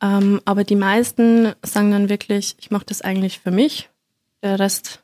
Ähm, 0.00 0.40
aber 0.46 0.64
die 0.64 0.76
meisten 0.76 1.52
sagen 1.62 1.90
dann 1.90 2.08
wirklich, 2.08 2.56
ich 2.58 2.70
mache 2.70 2.86
das 2.86 3.02
eigentlich 3.02 3.40
für 3.40 3.50
mich. 3.50 3.90
Der 4.42 4.58
Rest 4.58 5.02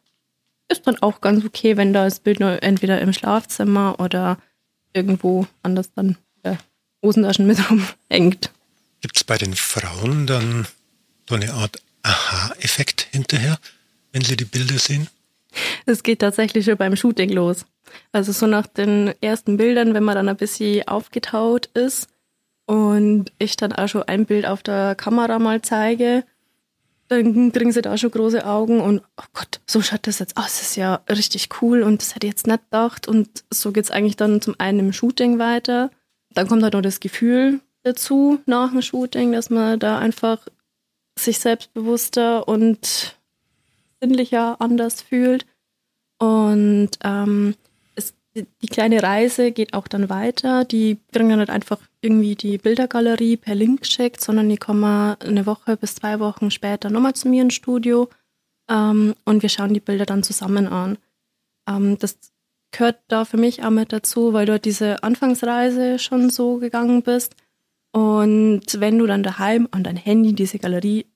ist 0.69 0.87
dann 0.87 1.03
auch 1.03 1.21
ganz 1.21 1.45
okay, 1.45 1.77
wenn 1.77 1.93
da 1.93 2.05
das 2.05 2.21
Bild 2.21 2.41
nur 2.41 2.63
entweder 2.63 2.99
im 3.03 3.13
Schlafzimmer 3.13 4.01
oder 4.01 4.39
irgendwo 4.95 5.47
anders 5.63 5.93
dann 5.95 6.17
der 6.43 6.57
Hosentaschen 7.03 7.47
mit 7.47 7.59
rumhängt. 7.71 8.51
Gibt 9.03 9.17
es 9.17 9.25
bei 9.25 9.37
den 9.37 9.55
Frauen 9.55 10.27
dann 10.27 10.67
so 11.29 11.35
eine 11.35 11.53
Art 11.53 11.77
Aha-Effekt 12.03 13.07
hinterher, 13.11 13.59
wenn 14.13 14.25
sie 14.25 14.39
die 14.39 14.47
Bilder 14.47 14.79
sehen? 14.79 15.09
Es 15.87 16.03
geht 16.03 16.21
tatsächlich 16.21 16.65
schon 16.65 16.77
beim 16.77 16.97
Shooting 16.97 17.31
los. 17.31 17.67
Also 18.13 18.33
so 18.33 18.47
nach 18.47 18.67
den 18.67 19.13
ersten 19.21 19.57
Bildern, 19.57 19.95
wenn 19.95 20.05
man 20.05 20.15
dann 20.15 20.29
ein 20.29 20.37
bisschen 20.37 20.87
aufgetaut 20.89 21.67
ist 21.75 22.09
und 22.67 23.33
ich 23.39 23.57
dann 23.57 23.73
auch 23.73 23.89
schon 23.89 24.05
ein 24.05 24.27
Bild 24.27 24.47
auf 24.47 24.63
der 24.63 24.95
Kamera 24.95 25.39
mal 25.39 25.63
zeige, 25.63 26.25
dann 27.09 27.53
kriegen 27.53 27.73
sie 27.73 27.83
da 27.83 27.97
schon 27.99 28.11
große 28.11 28.47
Augen 28.47 28.81
und 28.81 29.03
oh 29.19 29.25
Gott, 29.35 29.61
so 29.67 29.83
schaut 29.83 30.07
das 30.07 30.19
jetzt 30.19 30.37
aus. 30.37 30.45
Das 30.45 30.63
ist 30.63 30.77
ja 30.77 31.03
richtig 31.09 31.49
cool 31.61 31.83
und 31.83 32.01
das 32.01 32.15
hätte 32.15 32.27
ich 32.27 32.33
jetzt 32.33 32.47
nicht 32.47 32.65
gedacht. 32.65 33.07
Und 33.07 33.45
so 33.51 33.73
geht 33.73 33.85
es 33.85 33.91
eigentlich 33.91 34.17
dann 34.17 34.41
zum 34.41 34.55
einen 34.59 34.79
im 34.79 34.93
Shooting 34.93 35.39
weiter. 35.39 35.91
Dann 36.31 36.49
kommt 36.49 36.63
halt 36.63 36.73
noch 36.73 36.81
das 36.81 37.01
Gefühl 37.01 37.61
dazu 37.83 38.41
nach 38.47 38.71
dem 38.71 38.81
Shooting, 38.81 39.33
dass 39.33 39.51
man 39.51 39.79
da 39.79 39.99
einfach 39.99 40.47
sich 41.19 41.39
selbstbewusster 41.39 42.49
und 42.49 43.17
sinnlicher 44.03 44.61
anders 44.61 45.01
fühlt. 45.01 45.47
Und 46.19 46.91
ähm, 47.05 47.55
es, 47.95 48.15
die 48.35 48.67
kleine 48.69 49.03
Reise 49.03 49.53
geht 49.53 49.75
auch 49.75 49.89
dann 49.89 50.09
weiter. 50.09 50.65
Die 50.65 50.99
bringen 51.13 51.31
dann 51.31 51.39
nicht 51.41 51.51
einfach 51.51 51.79
irgendwie 52.01 52.35
die 52.35 52.59
Bildergalerie 52.59 53.37
per 53.37 53.55
Link 53.55 53.83
geschickt, 53.83 54.21
sondern 54.21 54.49
die 54.49 54.57
kommen 54.57 55.17
eine 55.21 55.47
Woche 55.47 55.77
bis 55.77 55.95
zwei 55.95 56.21
Wochen 56.21 56.51
später 56.51 56.91
nochmal 56.91 57.15
zu 57.15 57.29
mir 57.29 57.43
ins 57.43 57.55
Studio 57.55 58.09
ähm, 58.69 59.15
und 59.25 59.43
wir 59.43 59.49
schauen 59.49 59.75
die 59.75 59.81
Bilder 59.81 60.07
dann 60.07 60.23
zusammen 60.23 60.67
an. 60.67 60.99
Ähm, 61.69 61.99
das 61.99 62.19
gehört 62.73 63.01
da 63.09 63.25
für 63.25 63.37
mich 63.37 63.65
auch 63.65 63.71
mit 63.71 63.93
dazu, 63.93 64.33
weil 64.33 64.47
du 64.47 64.59
diese 64.59 65.03
Anfangsreise 65.03 65.99
schon 65.99 66.31
so 66.31 66.57
gegangen 66.57 67.03
bist. 67.03 67.37
Und 67.93 68.63
wenn 68.79 68.99
du 68.99 69.07
dann 69.07 69.23
daheim 69.23 69.69
an 69.71 69.85
dein 69.85 69.97
Handy 69.97 70.33
diese 70.33 70.59
Galerie 70.59 71.07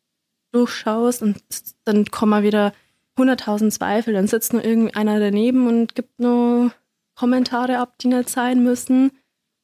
durchschaust 0.52 1.22
und 1.22 1.42
dann 1.84 2.06
kommen 2.06 2.42
wieder 2.42 2.72
100.000 3.16 3.70
Zweifel, 3.70 4.14
dann 4.14 4.26
sitzt 4.26 4.52
nur 4.52 4.64
irgendeiner 4.64 5.18
daneben 5.18 5.66
und 5.66 5.94
gibt 5.94 6.20
nur 6.20 6.72
Kommentare 7.14 7.78
ab, 7.78 7.96
die 7.98 8.08
nicht 8.08 8.28
sein 8.28 8.62
müssen. 8.62 9.10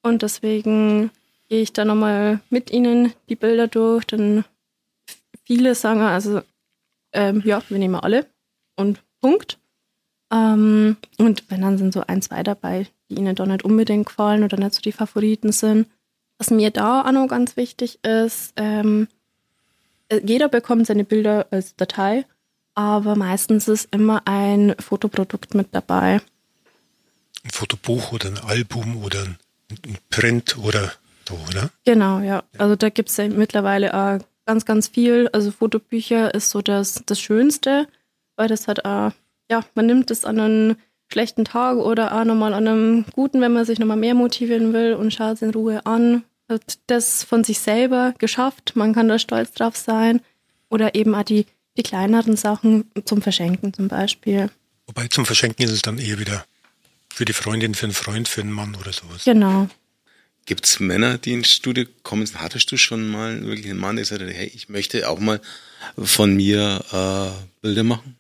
Und 0.03 0.23
deswegen 0.23 1.11
gehe 1.49 1.61
ich 1.61 1.73
da 1.73 1.85
nochmal 1.85 2.41
mit 2.51 2.71
ihnen 2.73 3.13
die 3.29 3.37
Bilder 3.37 3.69
durch. 3.69 4.07
Dann 4.07 4.45
viele 5.45 5.75
sagen, 5.75 6.01
also 6.01 6.41
ähm, 7.13 7.43
ja, 7.45 7.63
wir 7.69 7.79
nehmen 7.79 7.97
alle 7.97 8.27
und 8.77 9.03
Punkt. 9.21 9.59
Ähm, 10.33 10.97
und 11.19 11.51
wenn 11.51 11.61
dann 11.61 11.77
sind 11.77 11.93
so 11.93 12.03
ein, 12.07 12.23
zwei 12.23 12.43
dabei, 12.43 12.87
die 13.11 13.17
ihnen 13.17 13.37
doch 13.37 13.47
nicht 13.47 13.65
unbedingt 13.65 14.07
gefallen 14.07 14.45
oder 14.45 14.57
nicht 14.57 14.75
so 14.75 14.81
die 14.81 14.93
Favoriten 14.93 15.53
sind. 15.53 15.89
Was 16.39 16.51
mir 16.51 16.71
da 16.71 17.03
auch 17.03 17.13
noch 17.13 17.29
ganz 17.29 17.57
wichtig 17.57 18.03
ist, 18.03 18.55
ähm, 18.57 19.07
äh, 19.07 19.22
jeder 20.23 20.49
bekommt 20.49 20.87
seine 20.87 21.05
Bilder 21.05 21.47
als 21.51 21.77
Datei, 21.77 22.25
aber 22.75 23.17
meistens 23.17 23.69
ist 23.69 23.89
immer 23.93 24.23
ein 24.27 24.75
Fotoprodukt 24.79 25.55
mit 25.55 25.69
dabei. 25.73 26.21
Ein 27.45 27.51
Fotobuch 27.51 28.13
oder 28.13 28.29
ein 28.29 28.39
Album 28.39 29.03
oder 29.03 29.25
ein 29.25 29.99
Print 30.11 30.59
oder 30.59 30.93
so, 31.29 31.39
oder? 31.49 31.71
Genau, 31.85 32.21
ja. 32.21 32.45
Also 32.59 32.77
da 32.77 32.89
gibt 32.89 33.11
es 33.11 33.17
ja 33.17 33.29
mittlerweile 33.29 33.95
auch 33.95 34.19
ganz, 34.47 34.65
ganz 34.65 34.89
viel. 34.89 35.29
Also 35.33 35.51
Fotobücher 35.51 36.35
ist 36.35 36.51
so 36.51 36.63
das, 36.63 37.03
das 37.07 37.21
Schönste, 37.21 37.87
weil 38.37 38.49
das 38.49 38.69
hat 38.69 38.85
auch, 38.85 39.13
ja, 39.51 39.65
man 39.75 39.87
nimmt 39.87 40.11
es 40.11 40.25
an 40.25 40.41
einem 40.41 40.77
schlechten 41.11 41.45
Tag 41.45 41.77
oder 41.77 42.19
auch 42.19 42.25
nochmal 42.25 42.55
an 42.55 42.67
einem 42.67 43.05
guten, 43.15 43.41
wenn 43.41 43.53
man 43.53 43.65
sich 43.65 43.79
nochmal 43.79 43.99
mehr 43.99 44.15
motivieren 44.15 44.73
will 44.73 44.95
und 44.95 45.13
schaut 45.13 45.35
es 45.35 45.43
in 45.43 45.51
Ruhe 45.51 45.85
an. 45.85 46.25
Hat 46.55 46.79
das 46.87 47.25
von 47.25 47.45
sich 47.45 47.61
selber 47.61 48.15
geschafft, 48.19 48.73
man 48.75 48.95
kann 48.95 49.09
da 49.09 49.19
stolz 49.19 49.53
drauf 49.53 49.77
sein. 49.77 50.21
Oder 50.69 50.95
eben 50.95 51.15
auch 51.15 51.23
die, 51.23 51.47
die 51.77 51.83
kleineren 51.83 52.37
Sachen 52.37 52.91
zum 53.05 53.21
Verschenken 53.21 53.75
zum 53.75 53.89
Beispiel. 53.89 54.51
Wobei 54.87 55.09
zum 55.09 55.27
Verschenken 55.27 55.65
ist 55.65 55.71
es 55.71 55.83
dann 55.83 55.99
eher 55.99 56.19
wieder 56.19 56.45
für 57.13 57.25
die 57.25 57.35
Freundin, 57.35 57.75
für 57.75 57.87
einen 57.87 57.93
Freund, 57.93 58.29
für 58.29 58.41
einen 58.41 58.53
Mann 58.53 58.75
oder 58.75 58.93
sowas. 58.93 59.25
Genau. 59.25 59.69
Gibt 60.45 60.67
es 60.67 60.81
Männer, 60.81 61.19
die 61.19 61.35
ins 61.35 61.51
Studio 61.51 61.85
kommen? 62.03 62.29
Hattest 62.35 62.73
du 62.73 62.77
schon 62.77 63.09
mal 63.09 63.45
wirklich 63.45 63.71
einen 63.71 63.79
Mann, 63.79 63.97
der 63.97 64.05
gesagt 64.05 64.23
hat, 64.23 64.31
hey, 64.31 64.51
ich 64.55 64.69
möchte 64.69 65.09
auch 65.09 65.21
mal 65.21 65.41
von 65.97 66.35
mir 66.35 66.83
äh, 66.91 67.61
Bilder 67.61 67.85
machen? 67.85 68.17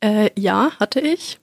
Äh, 0.00 0.30
ja, 0.38 0.72
hatte 0.78 1.00
ich. 1.00 1.38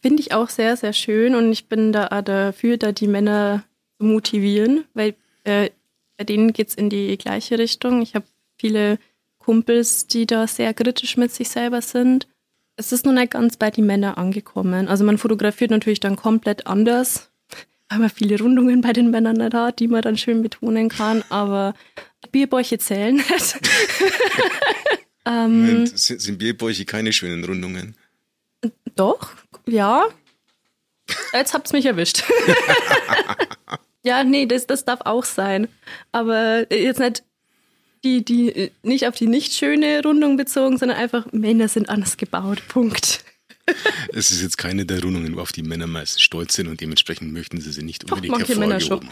Finde 0.00 0.22
ich 0.22 0.32
auch 0.32 0.48
sehr, 0.48 0.76
sehr 0.76 0.92
schön 0.92 1.34
und 1.34 1.52
ich 1.52 1.66
bin 1.66 1.92
da 1.92 2.22
dafür, 2.22 2.76
da 2.76 2.92
die 2.92 3.06
Männer 3.06 3.62
zu 3.98 4.06
motivieren, 4.06 4.84
weil 4.94 5.14
äh, 5.44 5.70
bei 6.16 6.24
denen 6.24 6.52
geht 6.52 6.68
es 6.68 6.74
in 6.74 6.90
die 6.90 7.16
gleiche 7.18 7.58
Richtung. 7.58 8.02
Ich 8.02 8.14
habe 8.14 8.26
viele 8.58 8.98
Kumpels, 9.38 10.06
die 10.06 10.26
da 10.26 10.46
sehr 10.46 10.72
kritisch 10.74 11.16
mit 11.16 11.32
sich 11.32 11.48
selber 11.48 11.82
sind 11.82 12.28
es 12.76 12.92
ist 12.92 13.04
noch 13.04 13.12
nicht 13.12 13.32
ganz 13.32 13.56
bei 13.56 13.70
den 13.70 13.86
Männern 13.86 14.14
angekommen. 14.14 14.88
Also 14.88 15.04
man 15.04 15.18
fotografiert 15.18 15.70
natürlich 15.70 16.00
dann 16.00 16.16
komplett 16.16 16.66
anders, 16.66 17.30
weil 17.88 17.98
man 17.98 18.10
viele 18.10 18.38
Rundungen 18.38 18.80
bei 18.80 18.92
den 18.92 19.10
Männern 19.10 19.36
nicht 19.36 19.54
hat, 19.54 19.78
die 19.78 19.88
man 19.88 20.02
dann 20.02 20.16
schön 20.16 20.42
betonen 20.42 20.88
kann, 20.88 21.22
aber 21.28 21.74
Bierbäuche 22.32 22.78
zählen 22.78 23.16
nicht. 23.16 23.60
ähm, 25.26 25.86
sind, 25.86 26.20
sind 26.20 26.38
Bierbäuche 26.38 26.84
keine 26.84 27.12
schönen 27.12 27.44
Rundungen? 27.44 27.96
Doch, 28.94 29.32
ja. 29.66 30.06
Jetzt 31.32 31.52
habt 31.52 31.70
ihr 31.72 31.76
mich 31.76 31.86
erwischt. 31.86 32.22
Ja, 34.02 34.24
nee, 34.24 34.46
das, 34.46 34.66
das 34.66 34.84
darf 34.84 35.00
auch 35.04 35.24
sein. 35.24 35.68
Aber 36.10 36.72
jetzt 36.72 37.00
nicht 37.00 37.22
die, 38.04 38.24
die 38.24 38.48
äh, 38.50 38.70
nicht 38.82 39.06
auf 39.06 39.14
die 39.14 39.26
nicht 39.26 39.52
schöne 39.52 40.02
Rundung 40.02 40.36
bezogen, 40.36 40.76
sondern 40.78 40.98
einfach 40.98 41.26
Männer 41.32 41.68
sind 41.68 41.88
anders 41.88 42.16
gebaut. 42.16 42.62
Punkt. 42.68 43.24
Es 44.12 44.32
ist 44.32 44.42
jetzt 44.42 44.58
keine 44.58 44.84
der 44.84 45.02
Rundungen, 45.02 45.38
auf 45.38 45.52
die 45.52 45.62
Männer 45.62 45.86
meistens 45.86 46.20
stolz 46.22 46.54
sind 46.54 46.66
und 46.66 46.80
dementsprechend 46.80 47.32
möchten 47.32 47.60
sie 47.60 47.70
sie 47.70 47.84
nicht 47.84 48.04
unbedingt 48.04 48.34
Doch, 48.34 48.38
manche 48.40 48.56
Männer 48.56 48.80
schon. 48.80 49.08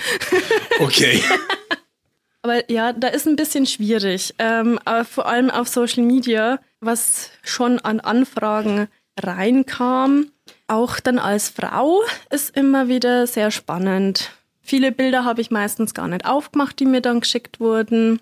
Okay. 0.81 1.23
Aber 2.43 2.71
ja, 2.71 2.93
da 2.93 3.09
ist 3.09 3.29
ein 3.29 3.37
bisschen 3.37 3.67
schwierig. 3.67 4.35
Ähm, 4.39 4.79
aber 4.87 5.05
vor 5.05 5.27
allem 5.27 5.51
auf 5.51 5.69
Social 5.69 6.03
Media, 6.03 6.59
was 6.81 7.31
schon 7.43 7.79
an 7.81 8.01
Anfragen 8.01 8.89
reinkam, 9.19 10.31
auch 10.67 11.01
dann 11.01 11.19
als 11.19 11.51
Frau, 11.51 12.01
ist 12.31 12.57
immer 12.57 12.89
wieder 12.89 13.27
sehr 13.27 13.51
spannend. 13.51 14.31
Viele 14.71 14.93
Bilder 14.93 15.25
habe 15.25 15.41
ich 15.41 15.51
meistens 15.51 15.95
gar 15.95 16.07
nicht 16.07 16.25
aufgemacht, 16.27 16.79
die 16.79 16.87
mir 16.87 17.01
dann 17.01 17.19
geschickt 17.19 17.59
wurden. 17.59 18.21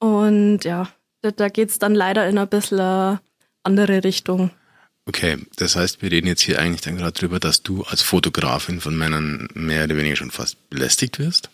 Und 0.00 0.64
ja, 0.64 0.88
da, 1.20 1.30
da 1.30 1.48
geht 1.48 1.70
es 1.70 1.78
dann 1.78 1.94
leider 1.94 2.28
in 2.28 2.36
ein 2.36 2.48
bisschen 2.48 3.20
andere 3.62 4.02
Richtung. 4.02 4.50
Okay, 5.06 5.38
das 5.54 5.76
heißt, 5.76 6.02
wir 6.02 6.10
reden 6.10 6.26
jetzt 6.26 6.40
hier 6.40 6.58
eigentlich 6.58 6.80
dann 6.80 6.96
gerade 6.96 7.12
drüber, 7.12 7.38
dass 7.38 7.62
du 7.62 7.84
als 7.84 8.02
Fotografin 8.02 8.80
von 8.80 8.98
Männern 8.98 9.46
mehr 9.54 9.84
oder 9.84 9.96
weniger 9.96 10.16
schon 10.16 10.32
fast 10.32 10.68
belästigt 10.68 11.20
wirst? 11.20 11.48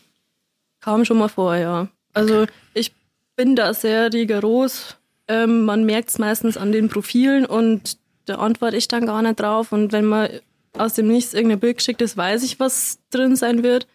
Kam 0.81 1.05
schon 1.05 1.19
mal 1.19 1.29
vor, 1.29 1.57
ja. 1.57 1.89
Also 2.15 2.47
ich 2.73 2.95
bin 3.37 3.57
da 3.57 3.75
sehr 3.75 4.11
rigoros. 4.11 4.97
Ähm, 5.29 5.67
man 5.67 5.85
merkt 5.85 6.09
es 6.09 6.19
meistens 6.19 6.57
an 6.57 6.73
den 6.73 6.89
Profilen 6.89 7.45
und 7.45 7.99
da 8.25 8.37
antworte 8.37 8.79
ich 8.79 8.89
dann 8.89 9.05
gar 9.05 9.21
nicht 9.21 9.39
drauf. 9.39 9.71
Und 9.71 9.93
wenn 9.93 10.07
man 10.07 10.31
aus 10.73 10.95
dem 10.95 11.09
Nichts 11.09 11.35
irgendein 11.35 11.61
Bild 11.61 11.77
geschickt 11.77 12.01
ist, 12.01 12.17
weiß 12.17 12.43
ich, 12.43 12.59
was 12.59 13.01
drin 13.11 13.37
sein 13.37 13.63
wird. 13.63 13.87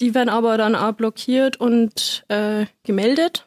Die 0.00 0.14
werden 0.14 0.28
aber 0.28 0.58
dann 0.58 0.74
auch 0.74 0.92
blockiert 0.92 1.56
und 1.56 2.24
äh, 2.28 2.66
gemeldet. 2.84 3.46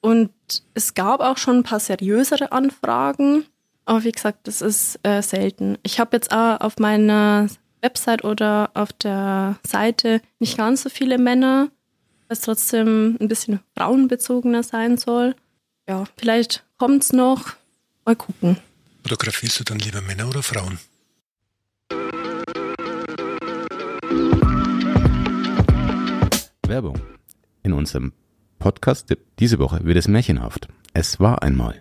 Und 0.00 0.30
es 0.74 0.94
gab 0.94 1.20
auch 1.20 1.36
schon 1.36 1.58
ein 1.58 1.62
paar 1.62 1.80
seriösere 1.80 2.52
Anfragen. 2.52 3.44
Aber 3.84 4.04
wie 4.04 4.12
gesagt, 4.12 4.46
das 4.46 4.62
ist 4.62 4.98
äh, 5.02 5.20
selten. 5.20 5.76
Ich 5.82 6.00
habe 6.00 6.16
jetzt 6.16 6.32
auch 6.32 6.60
auf 6.60 6.78
meiner 6.78 7.48
Website 7.82 8.24
oder 8.24 8.70
auf 8.74 8.92
der 8.92 9.58
Seite 9.66 10.22
nicht 10.38 10.56
ganz 10.56 10.82
so 10.82 10.88
viele 10.88 11.18
Männer, 11.18 11.68
es 12.28 12.40
trotzdem 12.40 13.18
ein 13.20 13.28
bisschen 13.28 13.60
frauenbezogener 13.76 14.62
sein 14.62 14.96
soll. 14.96 15.34
Ja, 15.88 16.04
vielleicht 16.16 16.64
kommt 16.78 17.02
es 17.02 17.12
noch. 17.12 17.54
Mal 18.04 18.16
gucken. 18.16 18.56
Fotografierst 19.02 19.60
du 19.60 19.64
dann 19.64 19.78
lieber 19.78 20.00
Männer 20.00 20.28
oder 20.28 20.42
Frauen? 20.42 20.78
Werbung. 26.70 27.00
In 27.64 27.72
unserem 27.72 28.12
Podcast 28.60 29.12
diese 29.40 29.58
Woche 29.58 29.84
wird 29.84 29.96
es 29.96 30.06
märchenhaft. 30.06 30.68
Es 30.94 31.18
war 31.18 31.42
einmal. 31.42 31.74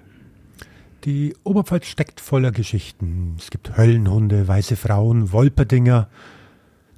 Die 1.05 1.36
Oberpfalz 1.43 1.86
steckt 1.86 2.19
voller 2.19 2.51
Geschichten. 2.51 3.36
Es 3.38 3.51
gibt 3.51 3.77
Höllenhunde, 3.77 4.48
weiße 4.48 4.75
Frauen, 4.75 5.31
Wolperdinger. 5.31 6.10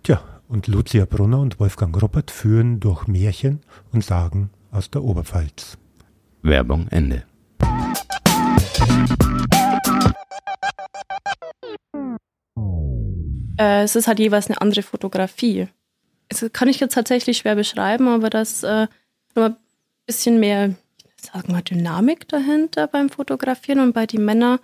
Tja, 0.04 0.24
und 0.48 0.68
Lucia 0.68 1.06
Brunner 1.06 1.40
und 1.42 1.60
Wolfgang 1.60 2.02
Ruppert 2.02 2.32
führen 2.32 2.80
durch 2.80 3.08
Märchen 3.08 3.60
und 3.92 4.06
Sagen 4.06 4.52
aus 4.72 4.90
der 4.90 5.04
Oberpfalz. 5.04 5.78
Werbung 6.44 6.88
Ende. 6.88 7.26
Äh, 13.60 13.84
es 13.84 13.98
ist 13.98 14.08
halt 14.08 14.20
jeweils 14.20 14.48
eine 14.48 14.62
andere 14.62 14.82
Fotografie. 14.82 15.68
Das 16.32 16.46
kann 16.54 16.70
ich 16.70 16.80
jetzt 16.80 16.94
tatsächlich 16.94 17.40
schwer 17.40 17.56
beschreiben, 17.56 18.08
aber 18.08 18.30
das 18.30 18.64
äh, 18.64 18.88
ein 19.36 19.56
bisschen 20.06 20.40
mehr, 20.40 20.74
sagen 21.22 21.54
wir, 21.54 21.62
Dynamik 21.62 22.28
dahinter 22.30 22.88
beim 22.88 23.10
Fotografieren 23.10 23.82
und 23.82 23.92
bei 23.92 24.06
den 24.06 24.24
Männern. 24.24 24.60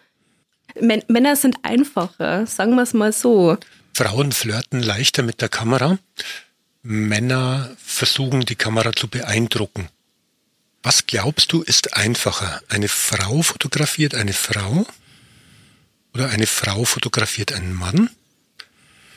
M 0.76 1.02
Männer 1.10 1.36
sind 1.36 1.58
einfacher, 1.64 2.46
sagen 2.46 2.76
wir 2.76 2.84
es 2.84 2.94
mal 2.94 3.12
so. 3.12 3.58
Frauen 3.94 4.32
flirten 4.32 4.82
leichter 4.82 5.24
mit 5.24 5.42
der 5.42 5.50
Kamera. 5.50 5.98
Männer 6.84 7.76
versuchen, 7.78 8.42
die 8.42 8.56
Kamera 8.56 8.94
zu 8.94 9.10
beeindrucken. 9.10 9.90
Was 10.84 11.06
glaubst 11.06 11.52
du, 11.52 11.64
ist 11.64 11.98
einfacher? 11.98 12.62
Eine 12.70 12.88
Frau 12.88 13.42
fotografiert 13.42 14.16
eine 14.16 14.34
Frau? 14.34 14.86
Oder 16.14 16.30
eine 16.30 16.48
Frau 16.48 16.86
fotografiert 16.86 17.52
einen 17.52 17.74
Mann? 17.74 18.10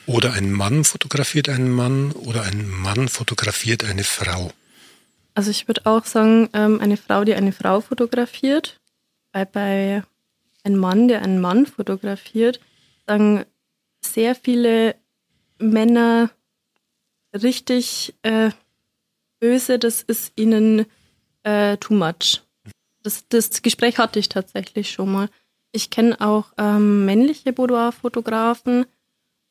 Oder 0.05 0.33
ein 0.33 0.51
Mann 0.51 0.83
fotografiert 0.83 1.49
einen 1.49 1.71
Mann? 1.71 2.11
Oder 2.11 2.43
ein 2.43 2.69
Mann 2.69 3.07
fotografiert 3.07 3.83
eine 3.83 4.03
Frau? 4.03 4.51
Also 5.33 5.51
ich 5.51 5.67
würde 5.67 5.85
auch 5.85 6.05
sagen, 6.05 6.49
ähm, 6.53 6.79
eine 6.81 6.97
Frau, 6.97 7.23
die 7.23 7.33
eine 7.33 7.51
Frau 7.51 7.81
fotografiert, 7.81 8.79
weil 9.31 9.45
bei 9.45 10.03
einem 10.63 10.79
Mann, 10.79 11.07
der 11.07 11.21
einen 11.21 11.39
Mann 11.39 11.65
fotografiert, 11.65 12.59
sagen 13.07 13.45
sehr 14.01 14.35
viele 14.35 14.95
Männer 15.59 16.31
richtig 17.33 18.13
äh, 18.23 18.51
böse, 19.39 19.79
das 19.79 20.01
ist 20.01 20.33
ihnen 20.35 20.85
äh, 21.43 21.77
too 21.77 21.93
much. 21.93 22.41
Das, 23.03 23.27
das 23.29 23.61
Gespräch 23.61 23.97
hatte 23.97 24.19
ich 24.19 24.29
tatsächlich 24.29 24.91
schon 24.91 25.11
mal. 25.11 25.29
Ich 25.71 25.89
kenne 25.89 26.19
auch 26.19 26.51
ähm, 26.57 27.05
männliche 27.05 27.53
Boudoir-Fotografen 27.53 28.85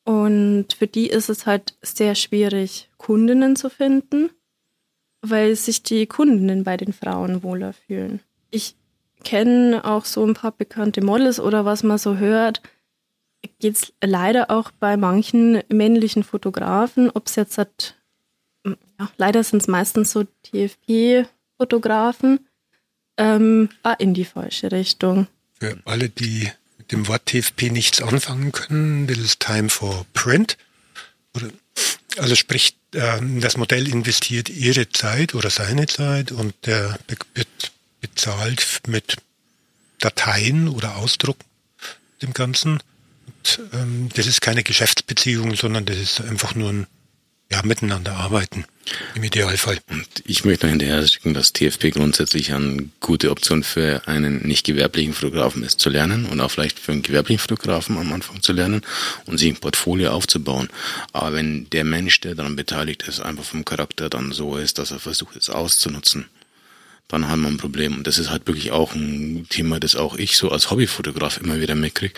und 0.03 0.67
für 0.77 0.87
die 0.87 1.07
ist 1.07 1.29
es 1.29 1.45
halt 1.45 1.75
sehr 1.81 2.15
schwierig, 2.15 2.89
Kundinnen 2.97 3.55
zu 3.55 3.69
finden 3.69 4.31
weil 5.21 5.55
sich 5.55 5.83
die 5.83 6.07
Kundinnen 6.07 6.63
bei 6.63 6.77
den 6.77 6.93
Frauen 6.93 7.43
wohler 7.43 7.73
fühlen. 7.73 8.21
Ich 8.49 8.75
kenne 9.23 9.85
auch 9.85 10.05
so 10.05 10.25
ein 10.25 10.33
paar 10.33 10.51
bekannte 10.51 11.01
Models 11.01 11.39
oder 11.39 11.63
was 11.63 11.83
man 11.83 11.99
so 11.99 12.17
hört, 12.17 12.61
geht 13.59 13.75
es 13.75 13.93
leider 14.03 14.49
auch 14.49 14.71
bei 14.71 14.97
manchen 14.97 15.61
männlichen 15.69 16.23
Fotografen, 16.23 17.11
ob 17.11 17.27
es 17.27 17.35
jetzt 17.35 17.57
hat, 17.57 17.95
ja, 18.65 18.75
leider 19.17 19.43
sind 19.43 19.61
es 19.61 19.67
meistens 19.67 20.11
so 20.11 20.23
TFP-Fotografen, 20.43 22.47
ähm, 23.17 23.69
in 23.99 24.13
die 24.13 24.25
falsche 24.25 24.71
Richtung. 24.71 25.27
Für 25.53 25.77
alle, 25.85 26.09
die 26.09 26.49
dem 26.91 27.07
Wort 27.07 27.25
TFP 27.25 27.71
nichts 27.71 28.01
anfangen 28.01 28.51
können, 28.51 29.07
das 29.07 29.17
ist 29.17 29.39
Time 29.39 29.69
for 29.69 30.05
Print. 30.13 30.57
Also 32.17 32.35
sprich 32.35 32.75
ähm, 32.93 33.39
das 33.39 33.57
Modell 33.57 33.87
investiert 33.87 34.49
ihre 34.49 34.89
Zeit 34.89 35.33
oder 35.33 35.49
seine 35.49 35.87
Zeit 35.87 36.31
und 36.31 36.53
der 36.65 36.99
wird 37.07 37.71
bezahlt 38.01 38.81
mit 38.87 39.17
Dateien 39.99 40.67
oder 40.67 40.97
Ausdruck 40.97 41.37
dem 42.21 42.33
Ganzen. 42.33 42.79
Und, 43.27 43.59
ähm, 43.73 44.09
das 44.15 44.27
ist 44.27 44.41
keine 44.41 44.63
Geschäftsbeziehung, 44.63 45.55
sondern 45.55 45.85
das 45.85 45.97
ist 45.97 46.21
einfach 46.21 46.55
nur 46.55 46.71
ein 46.71 46.87
ja, 47.51 47.61
miteinander 47.63 48.15
arbeiten. 48.15 48.65
Im 49.13 49.23
Idealfall. 49.23 49.77
Und 49.89 50.07
ich 50.25 50.45
möchte 50.45 50.65
noch 50.65 50.71
hinterher 50.71 51.05
schicken, 51.05 51.33
dass 51.33 51.53
TFP 51.53 51.91
grundsätzlich 51.91 52.53
eine 52.53 52.89
gute 53.01 53.29
Option 53.29 53.63
für 53.63 54.07
einen 54.07 54.47
nicht 54.47 54.65
gewerblichen 54.65 55.13
Fotografen 55.13 55.63
ist, 55.63 55.79
zu 55.79 55.89
lernen 55.89 56.25
und 56.25 56.39
auch 56.39 56.49
vielleicht 56.49 56.79
für 56.79 56.93
einen 56.93 57.01
gewerblichen 57.01 57.39
Fotografen 57.39 57.97
am 57.97 58.11
Anfang 58.13 58.41
zu 58.41 58.53
lernen 58.53 58.81
und 59.25 59.37
sich 59.37 59.49
ein 59.49 59.59
Portfolio 59.59 60.11
aufzubauen. 60.11 60.69
Aber 61.11 61.33
wenn 61.33 61.69
der 61.69 61.83
Mensch, 61.83 62.21
der 62.21 62.35
daran 62.35 62.55
beteiligt 62.55 63.03
ist, 63.03 63.19
einfach 63.19 63.43
vom 63.43 63.65
Charakter 63.65 64.09
dann 64.09 64.31
so 64.31 64.57
ist, 64.57 64.79
dass 64.79 64.91
er 64.91 64.99
versucht, 64.99 65.35
es 65.35 65.49
auszunutzen, 65.49 66.27
dann 67.09 67.27
haben 67.27 67.41
wir 67.41 67.49
ein 67.49 67.57
Problem. 67.57 67.95
Und 67.97 68.07
das 68.07 68.17
ist 68.17 68.29
halt 68.29 68.47
wirklich 68.47 68.71
auch 68.71 68.95
ein 68.95 69.45
Thema, 69.49 69.79
das 69.79 69.97
auch 69.97 70.15
ich 70.15 70.37
so 70.37 70.49
als 70.49 70.71
Hobbyfotograf 70.71 71.37
immer 71.37 71.59
wieder 71.59 71.75
mitkriege 71.75 72.13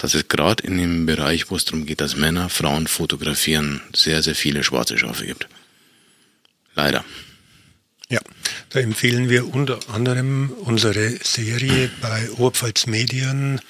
dass 0.00 0.14
es 0.14 0.28
gerade 0.28 0.62
in 0.66 0.78
dem 0.78 1.04
Bereich, 1.04 1.50
wo 1.50 1.56
es 1.56 1.66
darum 1.66 1.84
geht, 1.84 2.00
dass 2.00 2.16
Männer 2.16 2.48
Frauen 2.48 2.86
fotografieren, 2.86 3.82
sehr, 3.94 4.22
sehr 4.22 4.34
viele 4.34 4.64
schwarze 4.64 4.98
Schafe 4.98 5.26
gibt. 5.26 5.46
Leider. 6.74 7.04
Ja, 8.08 8.20
da 8.70 8.80
empfehlen 8.80 9.28
wir 9.28 9.54
unter 9.54 9.78
anderem 9.90 10.50
unsere 10.50 11.18
Serie 11.22 11.90
bei 12.00 12.30
Oberpfalz 12.32 12.86
Medien, 12.86 13.60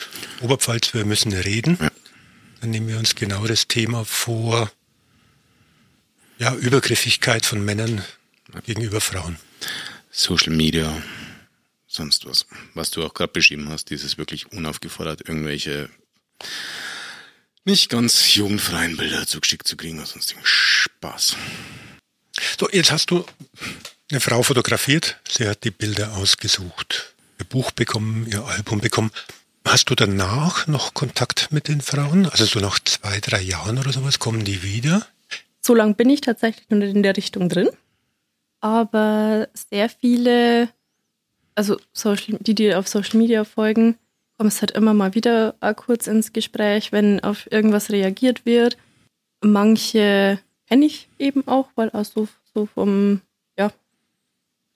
Oberpfalz, 0.40 0.95
wir 0.95 1.05
müssen 1.05 1.33
reden. 1.33 1.77
Ja. 1.81 1.90
Dann 2.61 2.71
nehmen 2.71 2.88
wir 2.88 2.99
uns 2.99 3.16
genau 3.16 3.47
das 3.47 3.66
Thema 3.66 4.05
vor, 4.05 4.71
ja, 6.38 6.55
Übergriffigkeit 6.55 7.45
von 7.45 7.62
Männern 7.64 8.05
ja. 8.55 8.61
gegenüber 8.61 9.01
Frauen. 9.01 9.37
Social 10.11 10.55
Media, 10.55 11.03
sonst 11.87 12.25
was. 12.25 12.47
Was 12.75 12.90
du 12.93 13.05
auch 13.05 13.14
gerade 13.14 13.33
beschrieben 13.33 13.69
hast, 13.69 13.90
dieses 13.90 14.16
wirklich 14.16 14.53
unaufgefordert 14.53 15.29
irgendwelche 15.29 15.90
nicht 17.64 17.88
ganz 17.88 18.35
jugendfreien 18.35 18.96
Bilder 18.96 19.26
zugeschickt 19.26 19.68
zu 19.68 19.76
kriegen, 19.76 20.00
was 20.00 20.11
sonstigen 20.11 20.40
Spaß. 20.42 21.37
So, 22.59 22.68
jetzt 22.70 22.90
hast 22.90 23.11
du 23.11 23.24
eine 24.11 24.20
Frau 24.20 24.42
fotografiert, 24.42 25.18
sie 25.29 25.46
hat 25.48 25.64
die 25.64 25.70
Bilder 25.70 26.16
ausgesucht, 26.16 27.14
ihr 27.38 27.44
Buch 27.44 27.70
bekommen, 27.70 28.26
ihr 28.31 28.44
Album 28.44 28.81
bekommen. 28.81 29.11
Hast 29.64 29.90
du 29.90 29.94
danach 29.94 30.66
noch 30.66 30.94
Kontakt 30.94 31.53
mit 31.53 31.68
den 31.68 31.81
Frauen? 31.81 32.26
Also 32.26 32.44
so 32.46 32.61
nach 32.61 32.79
zwei, 32.81 33.20
drei 33.20 33.42
Jahren 33.42 33.79
oder 33.79 33.92
sowas, 33.92 34.18
kommen 34.18 34.44
die 34.44 34.62
wieder? 34.62 35.07
So 35.61 35.74
lange 35.74 35.94
bin 35.94 36.09
ich 36.09 36.22
tatsächlich 36.22 36.68
noch 36.70 36.79
in 36.79 37.03
der 37.03 37.16
Richtung 37.16 37.48
drin. 37.48 37.68
Aber 38.61 39.48
sehr 39.70 39.88
viele, 39.88 40.70
also 41.55 41.79
Social, 41.92 42.38
die, 42.40 42.55
die 42.55 42.74
auf 42.74 42.88
Social 42.88 43.18
Media 43.18 43.44
folgen, 43.44 43.98
kommst 44.40 44.62
halt 44.62 44.70
immer 44.70 44.94
mal 44.94 45.14
wieder 45.14 45.55
kurz 45.76 46.07
ins 46.07 46.33
Gespräch, 46.33 46.92
wenn 46.92 47.20
auf 47.20 47.53
irgendwas 47.53 47.90
reagiert 47.90 48.46
wird. 48.46 48.79
Manche 49.42 50.40
kenne 50.66 50.87
ich 50.87 51.11
eben 51.18 51.46
auch, 51.46 51.68
weil 51.74 51.90
auch 51.90 52.07
so, 52.07 52.26
so 52.55 52.64
vom, 52.64 53.20
ja, 53.59 53.70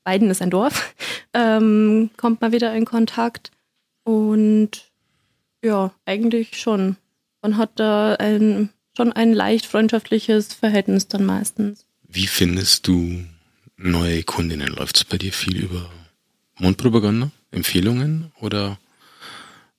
Weiden 0.04 0.28
ist 0.28 0.42
ein 0.42 0.50
Dorf, 0.50 0.94
ähm, 1.32 2.10
kommt 2.18 2.42
mal 2.42 2.52
wieder 2.52 2.74
in 2.74 2.84
Kontakt. 2.84 3.52
Und 4.02 4.92
ja, 5.64 5.94
eigentlich 6.04 6.60
schon. 6.60 6.96
Man 7.40 7.56
hat 7.56 7.70
da 7.76 8.16
ein, 8.16 8.68
schon 8.94 9.14
ein 9.14 9.32
leicht 9.32 9.64
freundschaftliches 9.64 10.52
Verhältnis 10.52 11.08
dann 11.08 11.24
meistens. 11.24 11.86
Wie 12.06 12.26
findest 12.26 12.86
du 12.86 13.24
neue 13.78 14.24
Kundinnen? 14.24 14.68
Läuft 14.68 14.98
es 14.98 15.04
bei 15.04 15.16
dir 15.16 15.32
viel 15.32 15.56
über 15.56 15.88
Mundpropaganda, 16.58 17.30
Empfehlungen 17.50 18.30
oder 18.42 18.76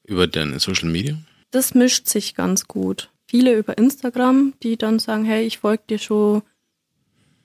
über 0.07 0.27
deine 0.27 0.59
Social 0.59 0.89
Media? 0.89 1.17
Das 1.51 1.73
mischt 1.73 2.07
sich 2.07 2.35
ganz 2.35 2.67
gut. 2.67 3.09
Viele 3.27 3.57
über 3.57 3.77
Instagram, 3.77 4.53
die 4.61 4.77
dann 4.77 4.99
sagen, 4.99 5.25
hey, 5.25 5.45
ich 5.45 5.59
folge 5.59 5.83
dir 5.89 5.99
schon 5.99 6.43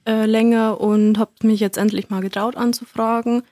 äh, 0.07 0.27
länger 0.27 0.81
und 0.81 1.19
habe 1.19 1.33
mich 1.43 1.61
jetzt 1.61 1.79
endlich 1.79 2.11
mal 2.11 2.21
getraut 2.21 2.57
anzufragen. 2.57 3.43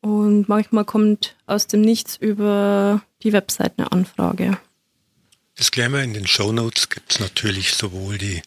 Und 0.00 0.48
manchmal 0.48 0.84
kommt 0.84 1.36
aus 1.46 1.66
dem 1.66 1.80
Nichts 1.80 2.16
über 2.16 3.02
die 3.22 3.32
Website 3.32 3.74
eine 3.76 3.90
Anfrage. 3.92 4.58
Disclaimer, 5.58 6.02
in 6.02 6.14
den 6.14 6.26
Show 6.26 6.52
Notes 6.52 6.88
gibt 6.88 7.12
es 7.12 7.20
natürlich 7.20 7.74
sowohl 7.74 8.16
die 8.16 8.42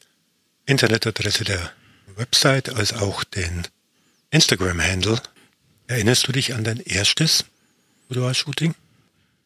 Internetadresse 0.65 1.43
der 1.43 1.71
Website 2.15 2.69
als 2.69 2.93
auch 2.93 3.23
den 3.23 3.67
Instagram-Handle. 4.29 5.21
Erinnerst 5.87 6.27
du 6.27 6.31
dich 6.31 6.53
an 6.53 6.63
dein 6.63 6.79
erstes 6.79 7.43
Boudoir-Shooting? 8.07 8.75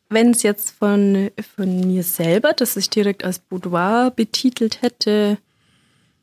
Wenn 0.09 0.31
es 0.31 0.43
jetzt 0.43 0.71
von, 0.71 1.31
von 1.55 1.87
mir 1.87 2.03
selber, 2.03 2.53
das 2.53 2.77
ich 2.77 2.89
direkt 2.89 3.23
als 3.23 3.39
Boudoir 3.39 4.11
betitelt 4.11 4.81
hätte, 4.81 5.37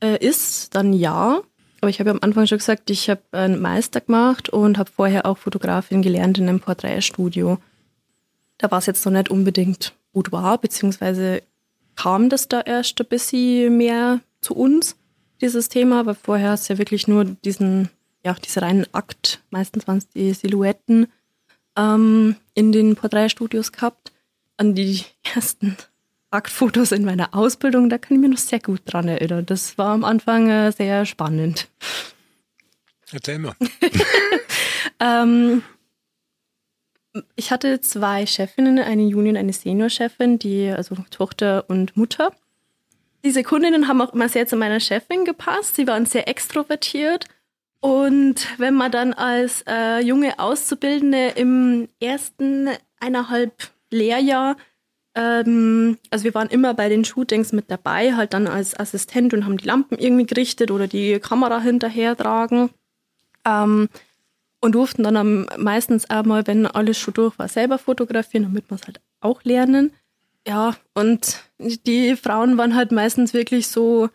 äh, 0.03 0.25
ist, 0.25 0.75
dann 0.75 0.93
ja. 0.93 1.43
Aber 1.81 1.89
ich 1.91 1.99
habe 1.99 2.11
ja 2.11 2.15
am 2.15 2.23
Anfang 2.23 2.47
schon 2.47 2.59
gesagt, 2.59 2.91
ich 2.91 3.11
habe 3.11 3.23
einen 3.33 3.61
Meister 3.61 4.01
gemacht 4.01 4.49
und 4.49 4.79
habe 4.79 4.91
vorher 4.91 5.27
auch 5.27 5.39
Fotografin 5.39 6.03
gelernt 6.03 6.39
in 6.39 6.49
einem 6.49 6.61
Porträtstudio. 6.61 7.59
Da 8.59 8.71
war 8.71 8.79
es 8.79 8.87
jetzt 8.87 9.05
noch 9.05 9.13
nicht 9.13 9.31
unbedingt 9.31 9.93
Boudoir, 10.13 10.59
beziehungsweise 10.59 11.43
kam 11.97 12.29
das 12.29 12.49
da 12.49 12.61
erst 12.61 13.01
ein 13.01 13.09
bisschen 13.09 13.77
mehr 13.77 14.21
zu 14.41 14.55
uns, 14.55 14.97
dieses 15.41 15.69
Thema, 15.69 16.07
weil 16.07 16.15
vorher 16.15 16.55
du 16.57 16.73
ja 16.73 16.79
wirklich 16.79 17.09
nur 17.09 17.25
diesen, 17.25 17.89
ja, 18.25 18.33
diesen 18.35 18.63
reinen 18.63 18.87
Akt, 18.93 19.43
meistens 19.51 19.87
waren 19.89 19.99
es 19.99 20.09
die 20.09 20.33
Silhouetten, 20.33 21.09
ähm, 21.77 22.37
in 22.55 22.73
den 22.73 22.97
Porträtstudios 22.97 23.73
gehabt. 23.73 24.13
An 24.57 24.75
die 24.75 25.05
ersten 25.35 25.77
Aktfotos 26.31 26.93
in 26.93 27.05
meiner 27.05 27.35
Ausbildung, 27.35 27.91
da 27.91 27.99
kann 27.99 28.17
ich 28.17 28.21
mich 28.21 28.31
noch 28.31 28.39
sehr 28.39 28.61
gut 28.61 28.81
dran 28.87 29.09
erinnern. 29.09 29.47
Das 29.47 29.77
war 29.79 29.93
am 29.93 30.05
Anfang 30.05 30.49
äh, 30.49 30.73
sehr 30.73 31.05
spannend. 31.05 31.69
Erzähl 33.13 33.39
mal. 33.39 33.55
ähm, 35.01 35.63
ich 37.37 37.51
hatte 37.51 37.81
zwei 37.81 38.25
Chefinnen, 38.25 38.79
eine 38.79 39.03
Junior 39.03 39.33
und 39.33 39.37
eine 39.37 39.53
Senior-Chefin, 39.53 40.39
die, 40.39 40.71
also 40.71 40.97
Tochter 41.11 41.69
und 41.69 41.97
Mutter. 41.97 42.33
Diese 43.25 43.43
Kundinnen 43.43 43.87
haben 43.87 44.01
auch 44.01 44.15
immer 44.15 44.29
sehr 44.29 44.47
zu 44.47 44.57
meiner 44.57 44.81
Chefin 44.81 45.25
gepasst. 45.25 45.77
Sie 45.77 45.87
waren 45.87 46.07
sehr 46.07 46.27
extrovertiert. 46.27 47.27
Und 47.83 48.47
wenn 48.59 48.75
man 48.75 48.93
dann 48.93 49.13
als 49.13 49.65
äh, 49.69 49.99
junge 49.99 50.39
Auszubildende 50.39 51.33
im 51.35 51.89
ersten 52.01 52.69
eineinhalb 53.01 53.73
Lehrjahr, 53.91 54.57
ähm, 55.17 55.99
also 56.11 56.23
wir 56.23 56.33
waren 56.33 56.49
immer 56.49 56.75
bei 56.75 56.89
den 56.89 57.05
Shootings 57.05 57.53
mit 57.53 57.73
dabei, 57.73 58.15
halt 58.15 58.35
dann 58.35 58.47
als 58.47 58.79
Assistent 58.79 59.35
und 59.35 59.45
haben 59.45 59.57
die 59.57 59.67
Lampen 59.67 59.99
irgendwie 59.99 60.27
gerichtet 60.27 60.71
oder 60.71 60.87
die 60.87 61.19
Kamera 61.19 61.59
hinterher 61.59 62.17
tragen. 62.17 62.71
Ähm, 63.45 63.89
und 64.61 64.77
durften 64.77 65.03
dann 65.03 65.17
am, 65.17 65.47
meistens 65.59 66.09
einmal, 66.09 66.47
wenn 66.47 66.69
alles 66.69 66.97
schon 66.97 67.15
durch 67.15 67.37
war, 67.37 67.49
selber 67.49 67.79
fotografieren, 67.79 68.45
damit 68.45 68.71
wir 68.71 68.77
es 68.77 68.87
halt 68.87 69.01
auch 69.21 69.43
lernen. 69.43 69.93
Ja, 70.47 70.77
und 70.95 71.43
die 71.59 72.15
Frauen 72.15 72.59
waren 72.59 72.77
halt 72.77 72.93
meistens 72.93 73.35
wirklich 73.35 73.67
so 73.67 74.09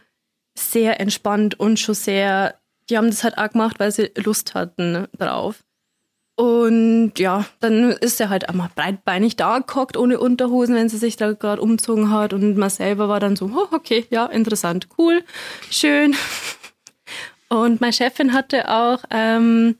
sehr 0.57 1.01
entspannt 1.01 1.59
und 1.59 1.81
schon 1.81 1.95
sehr, 1.95 2.56
die 2.89 2.97
haben 2.97 3.07
das 3.07 3.23
halt 3.23 3.37
auch 3.37 3.49
gemacht, 3.49 3.79
weil 3.79 3.91
sie 3.91 4.11
Lust 4.15 4.55
hatten 4.55 5.07
drauf. 5.17 5.63
Und 6.35 7.13
ja, 7.17 7.45
dann 7.59 7.91
ist 7.91 8.21
er 8.21 8.29
halt 8.29 8.47
einmal 8.47 8.69
breitbeinig 8.75 9.37
da 9.37 9.59
gehockt, 9.59 9.97
ohne 9.97 10.19
Unterhosen, 10.19 10.75
wenn 10.75 10.87
sie 10.87 10.97
sich 10.97 11.17
da 11.17 11.33
gerade 11.33 11.61
umzogen 11.61 12.11
hat. 12.11 12.31
Und 12.33 12.57
man 12.57 12.69
selber 12.69 13.09
war 13.09 13.19
dann 13.19 13.35
so, 13.35 13.45
oh, 13.45 13.75
okay, 13.75 14.05
ja, 14.11 14.27
interessant, 14.27 14.87
cool, 14.97 15.23
schön. 15.71 16.15
Und 17.49 17.81
meine 17.81 17.93
Chefin 17.93 18.33
hatte 18.33 18.69
auch 18.69 19.03
ähm, 19.09 19.77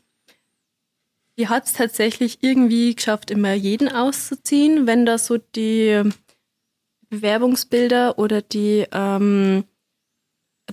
die 1.37 1.47
hat 1.47 1.65
es 1.65 1.73
tatsächlich 1.73 2.39
irgendwie 2.41 2.95
geschafft, 2.95 3.29
immer 3.29 3.53
jeden 3.53 3.89
auszuziehen, 3.89 4.87
wenn 4.87 5.05
da 5.05 5.17
so 5.17 5.37
die 5.37 6.01
Bewerbungsbilder 7.09 8.17
oder 8.17 8.41
die 8.41 8.85
ähm, 8.91 9.63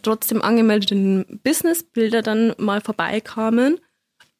trotzdem 0.02 0.42
angemeldeten 0.42 1.40
Businessbilder 1.42 2.22
dann 2.22 2.54
mal 2.58 2.80
vorbeikamen. 2.80 3.80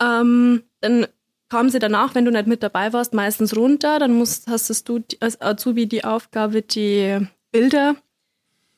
Ähm, 0.03 0.62
dann 0.81 1.07
kam 1.49 1.71
sie 1.71 1.79
danach, 1.79 2.14
wenn 2.14 2.25
du 2.25 2.33
nicht 2.33 2.47
mit 2.47 2.62
dabei 2.62 2.93
warst, 2.93 3.14
meistens 3.14 3.57
runter. 3.57 3.99
Dann 3.99 4.12
musst, 4.12 4.49
hast 4.49 4.88
du 4.88 5.05
als 5.21 5.40
Azubi 5.40 5.87
die 5.87 6.05
Aufgabe, 6.05 6.62
die 6.62 7.27
Bilder 7.53 7.97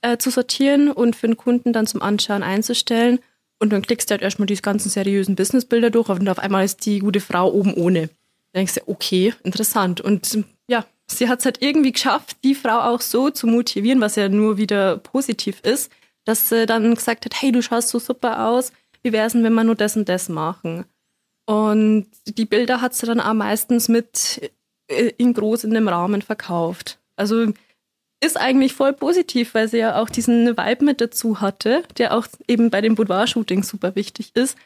äh, 0.03 0.19
zu 0.19 0.31
sortieren 0.31 0.91
und 0.91 1.17
für 1.17 1.27
den 1.27 1.37
Kunden 1.37 1.73
dann 1.73 1.87
zum 1.87 2.03
Anschauen 2.03 2.43
einzustellen. 2.43 3.21
Und 3.59 3.73
dann 3.73 3.83
klickst 3.83 4.11
du 4.11 4.12
halt 4.12 4.23
erstmal 4.23 4.47
die 4.47 4.57
ganzen 4.57 4.91
seriösen 4.91 5.35
Businessbilder 5.35 5.91
durch 5.91 6.09
und 6.11 6.29
auf 6.29 6.39
einmal 6.39 6.65
ist 6.65 6.85
die 6.85 6.99
gute 6.99 7.21
Frau 7.21 7.51
oben 7.51 7.73
ohne. 7.75 8.09
Dann 8.53 8.61
denkst 8.61 8.75
du, 8.75 8.81
okay, 8.87 9.33
interessant. 9.45 10.03
Und 10.03 10.45
ja, 10.69 10.85
sie 11.07 11.29
hat 11.29 11.39
es 11.39 11.47
halt 11.47 11.62
irgendwie 11.62 11.93
geschafft, 11.93 12.37
die 12.45 12.55
Frau 12.55 12.81
auch 12.81 13.01
so 13.01 13.31
zu 13.31 13.47
motivieren, 13.47 14.01
was 14.01 14.17
ja 14.17 14.29
nur 14.29 14.59
wieder 14.59 14.99
positiv 14.99 15.61
ist, 15.61 15.91
dass 16.27 16.51
sie 16.51 16.67
dann 16.67 16.95
gesagt 16.95 17.25
hat, 17.25 17.41
hey, 17.41 17.53
du 17.53 17.62
schaust 17.62 17.89
so 17.89 17.99
super 17.99 18.47
aus, 18.49 18.73
wie 19.03 19.12
wäre 19.12 19.27
es 19.27 19.33
denn, 19.33 19.45
wenn 19.45 19.55
wir 19.55 19.65
nur 19.65 19.75
das 19.75 19.97
und 19.97 20.09
das 20.09 20.29
machen? 20.29 20.85
Und 21.47 22.09
die 22.27 22.45
Bilder 22.45 22.81
hat 22.81 22.95
sie 22.95 23.07
dann 23.07 23.21
auch 23.21 23.33
meistens 23.33 23.89
mit 23.89 24.53
äh, 24.89 25.12
in 25.17 25.33
groß 25.33 25.65
in 25.65 25.71
dem 25.71 25.89
Rahmen 25.89 26.23
verkauft. 26.23 26.99
Also 27.17 27.53
ist 28.23 28.37
eigentlich 28.37 28.75
voll 28.75 28.93
positiv, 28.93 29.55
weil 29.55 29.69
sie 29.69 29.79
ja 29.79 30.01
auch 30.01 30.09
diesen 30.09 30.57
Vibe 30.57 30.85
mit 30.85 31.01
dazu 31.01 31.41
hatte, 31.41 31.85
der 31.99 32.17
auch 32.17 32.27
eben 32.49 32.71
bei 32.71 32.81
dem 32.81 32.95
Boudoir-Shooting 32.95 33.62
super 33.62 33.95
wichtig 33.95 34.35
ist. 34.35 34.57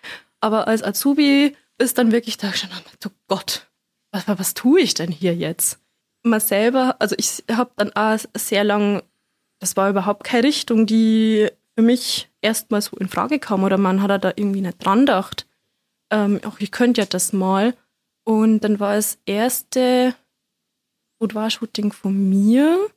Aber 0.41 0.69
als 0.69 0.83
Azubi 0.83 1.57
ist 1.79 1.99
dann 1.99 2.13
wirklich 2.13 2.37
da 2.37 2.53
schon, 2.53 2.71
oh 3.05 3.11
Gott, 3.29 3.67
was, 4.13 4.27
was 4.27 4.55
tue 4.55 4.81
ich 4.81 4.95
denn 4.95 5.11
hier 5.11 5.35
jetzt? 5.35 5.79
Mal 6.23 6.41
selber, 6.41 6.97
also 6.99 7.15
ich 7.19 7.45
habe 7.51 7.71
dann 7.77 7.93
auch 7.95 8.19
sehr 8.37 8.63
lang, 8.65 9.03
das 9.61 9.77
war 9.77 9.91
überhaupt 9.91 10.25
keine 10.25 10.45
Richtung, 10.49 10.87
die 10.87 11.49
für 11.77 11.83
mich 11.83 12.31
erstmal 12.41 12.83
so 12.83 12.97
in 12.97 13.09
Frage 13.09 13.39
kam 13.39 13.63
oder 13.63 13.79
man 13.79 14.03
hat 14.03 14.25
da 14.25 14.33
irgendwie 14.35 14.63
nicht 14.63 14.85
dran 14.85 15.01
gedacht. 15.01 15.47
Ähm, 16.11 16.41
auch 16.45 16.59
ich 16.59 16.73
könnte 16.73 17.03
ja 17.03 17.07
das 17.07 17.33
mal. 17.33 17.75
Und 18.25 18.61
dann 18.61 18.81
war 18.81 18.97
das 18.97 19.19
erste 19.27 20.15
Boudoir-Shooting 21.19 21.93
von 21.93 22.29
mir 22.29 22.89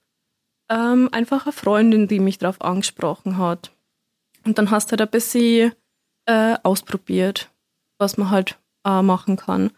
ähm, 0.70 1.10
einfach 1.12 1.46
eine 1.46 1.54
Freundin, 1.54 2.08
die 2.08 2.20
mich 2.20 2.40
darauf 2.40 2.62
angesprochen 2.62 3.38
hat. 3.38 3.72
Und 4.46 4.58
dann 4.58 4.72
hast 4.72 4.88
du 4.88 4.92
halt 4.92 5.02
ein 5.02 5.10
bisschen 5.10 5.74
äh, 6.26 6.56
ausprobiert, 6.64 7.52
was 7.98 8.18
man 8.18 8.30
halt 8.30 8.60
äh, 8.86 9.02
machen 9.02 9.38
kann. 9.38 9.72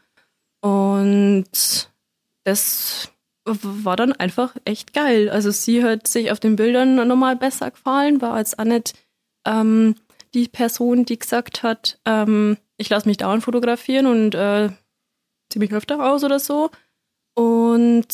Und 0.62 1.90
das 2.44 3.12
war 3.46 3.96
dann 3.96 4.12
einfach 4.14 4.56
echt 4.66 4.94
geil. 4.94 5.30
Also 5.30 5.52
sie 5.52 5.84
hat 5.84 6.08
sich 6.08 6.32
auf 6.32 6.40
den 6.40 6.56
Bildern 6.56 6.96
nochmal 7.08 7.36
besser 7.36 7.72
gefallen, 7.72 8.22
war 8.22 8.34
als 8.34 8.58
nicht 8.58 8.94
ähm, 9.46 9.96
die 10.34 10.48
Person, 10.48 11.06
die 11.06 11.20
gesagt 11.20 11.64
hat, 11.64 12.00
ähm, 12.06 12.58
ich 12.78 12.90
lasse 12.90 13.08
mich 13.08 13.18
dauernd 13.18 13.44
fotografieren 13.44 14.08
und 14.08 14.36
äh, 14.36 14.70
ziehe 15.50 15.60
mich 15.60 15.74
öfter 15.74 16.04
aus 16.04 16.24
oder 16.24 16.40
so. 16.40 16.72
Und 17.36 18.08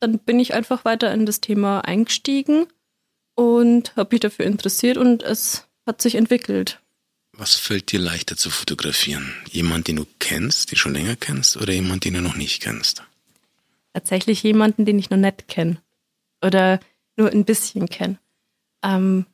dann 0.00 0.18
bin 0.18 0.40
ich 0.40 0.54
einfach 0.54 0.84
weiter 0.84 1.12
in 1.12 1.26
das 1.26 1.40
Thema 1.40 1.80
eingestiegen 1.80 2.66
und 3.34 3.94
habe 3.96 4.14
mich 4.14 4.20
dafür 4.20 4.46
interessiert 4.46 4.96
und 4.96 5.22
es 5.22 5.68
hat 5.86 6.00
sich 6.00 6.14
entwickelt. 6.14 6.80
Was 7.32 7.54
fällt 7.54 7.92
dir 7.92 8.00
leichter 8.00 8.36
zu 8.36 8.50
fotografieren? 8.50 9.32
Jemand, 9.48 9.88
den 9.88 9.96
du 9.96 10.06
kennst, 10.18 10.70
den 10.70 10.74
du 10.74 10.80
schon 10.80 10.94
länger 10.94 11.16
kennst, 11.16 11.56
oder 11.56 11.72
jemand, 11.72 12.04
den 12.04 12.14
du 12.14 12.22
noch 12.22 12.36
nicht 12.36 12.62
kennst? 12.62 13.02
Tatsächlich 13.92 14.42
jemanden, 14.42 14.84
den 14.84 14.98
ich 14.98 15.10
noch 15.10 15.18
nicht 15.18 15.48
kenne. 15.48 15.82
Oder 16.44 16.80
nur 17.16 17.30
ein 17.30 17.44
bisschen 17.44 17.88
kenne. 17.88 18.18
Ähm, 18.82 19.26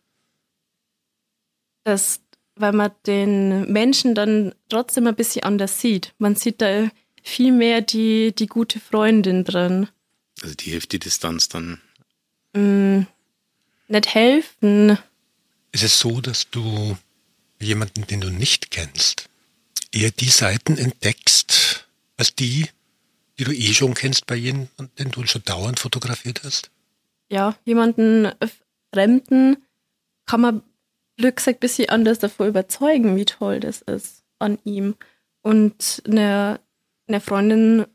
das, 1.85 2.21
weil 2.57 2.73
man 2.73 2.91
den 3.07 3.71
Menschen 3.71 4.15
dann 4.15 4.55
trotzdem 4.69 5.07
ein 5.07 5.15
bisschen 5.15 5.45
anders 5.45 5.81
sieht. 5.81 6.15
Man 6.19 6.35
sieht 6.35 6.61
da 6.61 6.91
viel 7.23 7.53
mehr 7.53 7.81
die, 7.81 8.35
die 8.35 8.47
gute 8.47 8.81
Freundin 8.81 9.45
drin. 9.45 9.89
Also 10.43 10.55
die 10.55 10.71
hilft 10.71 10.93
die 10.93 10.99
Distanz 10.99 11.49
dann? 11.49 11.81
Mm, 12.55 13.03
nicht 13.89 14.15
helfen. 14.15 14.99
Ist 15.73 15.85
es 15.85 15.99
so, 15.99 16.21
dass 16.21 16.51
du 16.51 16.97
jemanden, 17.61 18.07
den 18.07 18.21
du 18.21 18.31
nicht 18.31 18.71
kennst, 18.71 19.29
eher 19.93 20.11
die 20.11 20.29
Seiten 20.29 20.77
entdeckst, 20.79 21.87
als 22.17 22.35
die, 22.35 22.69
die 23.39 23.45
du 23.45 23.53
eh 23.53 23.73
schon 23.73 23.95
kennst 23.95 24.27
bei 24.27 24.37
jemandem, 24.37 24.91
den 24.99 25.11
du 25.11 25.27
schon 25.27 25.43
dauernd 25.45 25.79
fotografiert 25.79 26.43
hast? 26.45 26.71
Ja, 27.29 27.57
jemanden 27.65 28.31
Fremden 28.93 29.57
kann 30.27 30.41
man 30.41 30.63
Glück 31.17 31.37
gesagt 31.37 31.59
ein 31.59 31.61
bisschen 31.61 31.89
anders 31.89 32.19
davor 32.19 32.47
überzeugen, 32.47 33.17
wie 33.17 33.25
toll 33.25 33.61
das 33.61 33.83
ist 33.83 34.25
an 34.39 34.59
ihm. 34.65 34.95
Und 35.43 36.03
eine, 36.07 36.61
eine 37.07 37.21
Freundin, 37.21 37.87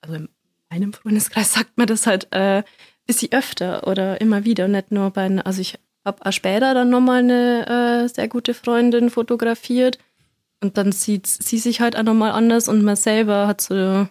also 0.00 0.16
im 0.16 0.28
meinem 0.74 0.92
Freundeskreis 0.92 1.52
sagt 1.54 1.76
man 1.76 1.86
das 1.86 2.06
halt 2.06 2.32
äh, 2.32 2.62
bisschen 3.06 3.32
öfter 3.32 3.86
oder 3.86 4.20
immer 4.20 4.44
wieder, 4.44 4.68
nicht 4.68 4.90
nur 4.90 5.10
bei, 5.10 5.26
also 5.44 5.60
ich 5.60 5.78
Habe 6.04 6.24
auch 6.26 6.32
später 6.32 6.74
dann 6.74 6.90
nochmal 6.90 7.20
eine 7.20 8.04
äh, 8.04 8.08
sehr 8.08 8.28
gute 8.28 8.54
Freundin 8.54 9.10
fotografiert. 9.10 9.98
Und 10.60 10.76
dann 10.78 10.92
sieht 10.92 11.26
sie 11.26 11.58
sich 11.58 11.80
halt 11.80 11.96
auch 11.96 12.02
nochmal 12.02 12.32
anders 12.32 12.68
und 12.68 12.82
man 12.82 12.96
selber 12.96 13.46
hat 13.46 13.60
so, 13.60 14.08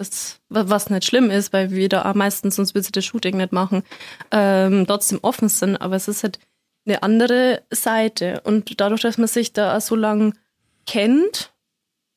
das, 0.00 0.40
was 0.48 0.88
nicht 0.88 1.04
schlimm 1.04 1.30
ist, 1.30 1.52
weil 1.52 1.70
wir 1.70 1.88
da 1.88 2.12
meistens, 2.14 2.56
sonst 2.56 2.74
würde 2.74 2.86
sie 2.86 2.92
das 2.92 3.04
Shooting 3.04 3.36
nicht 3.36 3.52
machen, 3.52 3.82
ähm, 4.30 4.86
trotzdem 4.86 5.18
offen 5.22 5.48
sind. 5.48 5.76
Aber 5.76 5.94
es 5.94 6.08
ist 6.08 6.22
halt 6.22 6.38
eine 6.86 7.02
andere 7.02 7.62
Seite. 7.70 8.40
Und 8.44 8.80
dadurch, 8.80 9.02
dass 9.02 9.18
man 9.18 9.28
sich 9.28 9.52
da 9.52 9.78
so 9.80 9.94
lang 9.94 10.36
kennt, 10.86 11.52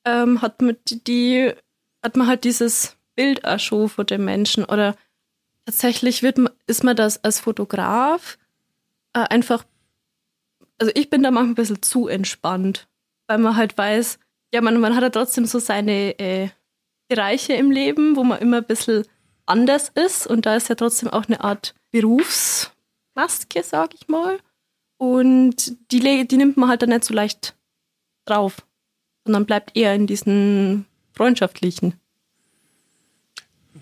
ähm, 0.06 0.42
hat 0.42 0.62
man 0.62 0.78
die, 0.86 1.54
hat 2.02 2.16
man 2.16 2.28
halt 2.28 2.46
dieses 2.46 2.96
Bild 3.16 3.44
auch 3.44 3.60
schon 3.60 3.90
von 3.90 4.06
dem 4.06 4.24
Menschen. 4.24 4.64
Oder 4.64 4.96
tatsächlich 5.66 6.24
wird 6.24 6.38
man, 6.38 6.54
ist 6.68 6.86
man 6.86 6.96
das 6.96 7.22
als 7.24 7.42
Fotograf 7.42 8.38
äh, 9.14 9.20
einfach, 9.30 9.66
also 10.80 10.92
ich 10.96 11.10
bin 11.10 11.22
da 11.22 11.32
manchmal 11.32 11.52
ein 11.52 11.56
bisschen 11.56 11.82
zu 11.82 12.08
entspannt, 12.08 12.88
weil 13.28 13.40
man 13.40 13.58
halt 13.58 13.78
weiß, 13.78 14.20
ja, 14.54 14.62
man, 14.62 14.80
man 14.80 14.96
hat 14.96 15.04
ja 15.04 15.10
trotzdem 15.10 15.46
so 15.46 15.60
seine 15.60 16.18
äh, 16.20 16.50
Bereiche 17.14 17.54
im 17.54 17.70
Leben, 17.70 18.16
wo 18.16 18.24
man 18.24 18.40
immer 18.40 18.58
ein 18.58 18.66
bisschen 18.66 19.06
anders 19.46 19.92
ist 19.94 20.26
und 20.26 20.48
da 20.48 20.56
ist 20.56 20.70
ja 20.70 20.76
trotzdem 20.76 21.10
auch 21.10 21.28
eine 21.28 21.42
Art 21.42 21.76
Berufsmaske, 21.92 23.62
sag 23.64 23.94
ich 23.94 24.08
mal. 24.08 24.40
Und 24.98 25.76
die, 25.92 26.00
die 26.28 26.38
nimmt 26.38 26.58
man 26.58 26.70
halt 26.70 26.82
dann 26.82 26.90
nicht 26.90 27.04
so 27.04 27.14
leicht 27.14 27.54
drauf, 28.26 28.66
sondern 29.26 29.46
bleibt 29.46 29.78
eher 29.78 29.94
in 29.94 30.08
diesen 30.08 30.88
freundschaftlichen. 31.14 31.94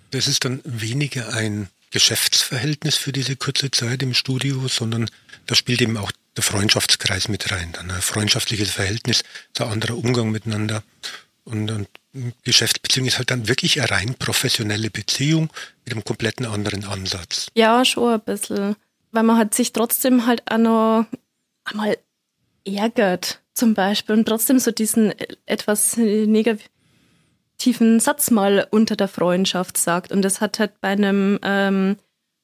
Das 0.09 0.27
ist 0.27 0.43
dann 0.43 0.59
weniger 0.65 1.33
ein 1.33 1.69
Geschäftsverhältnis 1.91 2.97
für 2.97 3.13
diese 3.13 3.37
kurze 3.37 3.71
Zeit 3.71 4.03
im 4.03 4.13
Studio, 4.13 4.67
sondern 4.67 5.09
da 5.45 5.55
spielt 5.55 5.81
eben 5.81 5.95
auch 5.95 6.11
der 6.35 6.43
Freundschaftskreis 6.43 7.29
mit 7.29 7.49
rein. 7.51 7.71
Dann 7.73 7.91
ein 7.91 8.01
freundschaftliches 8.01 8.71
Verhältnis, 8.71 9.23
ein 9.57 9.67
anderer 9.67 9.97
Umgang 9.97 10.31
miteinander. 10.31 10.83
Und, 11.45 11.71
und 11.71 11.87
Geschäftsbeziehung 12.43 13.07
ist 13.07 13.17
halt 13.17 13.31
dann 13.31 13.47
wirklich 13.47 13.79
eine 13.79 13.89
rein 13.91 14.15
professionelle 14.15 14.89
Beziehung 14.89 15.49
mit 15.85 15.93
einem 15.93 16.03
kompletten 16.03 16.45
anderen 16.45 16.85
Ansatz. 16.85 17.47
Ja, 17.55 17.85
schon 17.85 18.13
ein 18.13 18.21
bisschen 18.21 18.75
weil 19.11 19.23
man 19.23 19.37
hat 19.37 19.53
sich 19.53 19.73
trotzdem 19.73 20.25
halt 20.25 20.43
auch 20.49 20.57
noch 20.57 21.05
einmal 21.65 21.97
ärgert, 22.65 23.41
zum 23.53 23.73
Beispiel, 23.73 24.15
und 24.15 24.25
trotzdem 24.25 24.59
so 24.59 24.71
diesen 24.71 25.13
etwas 25.45 25.97
negativen 25.97 26.69
Satz 27.99 28.31
mal 28.31 28.67
unter 28.71 28.95
der 28.95 29.07
Freundschaft 29.07 29.77
sagt. 29.77 30.11
Und 30.11 30.21
das 30.21 30.41
hat 30.41 30.59
halt 30.59 30.79
bei 30.81 30.89
einem 30.89 31.39
ähm, 31.43 31.97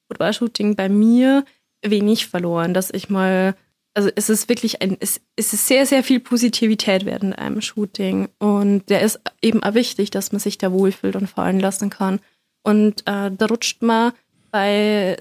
Football-Shooting 0.07 0.75
bei 0.75 0.89
mir 0.89 1.45
wenig 1.81 2.27
verloren, 2.27 2.73
dass 2.73 2.91
ich 2.91 3.09
mal, 3.09 3.55
also 3.97 4.11
es 4.15 4.29
ist 4.29 4.47
wirklich 4.47 4.79
ein, 4.83 4.95
es, 4.99 5.21
es 5.35 5.53
ist 5.53 5.65
sehr, 5.65 5.87
sehr 5.87 6.03
viel 6.03 6.19
Positivität 6.19 7.03
während 7.05 7.35
einem 7.35 7.61
Shooting. 7.61 8.29
Und 8.37 8.87
der 8.91 9.01
ist 9.01 9.19
eben 9.41 9.63
auch 9.63 9.73
wichtig, 9.73 10.11
dass 10.11 10.31
man 10.31 10.39
sich 10.39 10.59
da 10.59 10.71
wohlfühlt 10.71 11.15
und 11.15 11.27
fallen 11.27 11.59
lassen 11.59 11.89
kann. 11.89 12.19
Und 12.61 13.01
äh, 13.07 13.31
da 13.31 13.45
rutscht 13.47 13.81
man 13.81 14.13
bei 14.51 15.17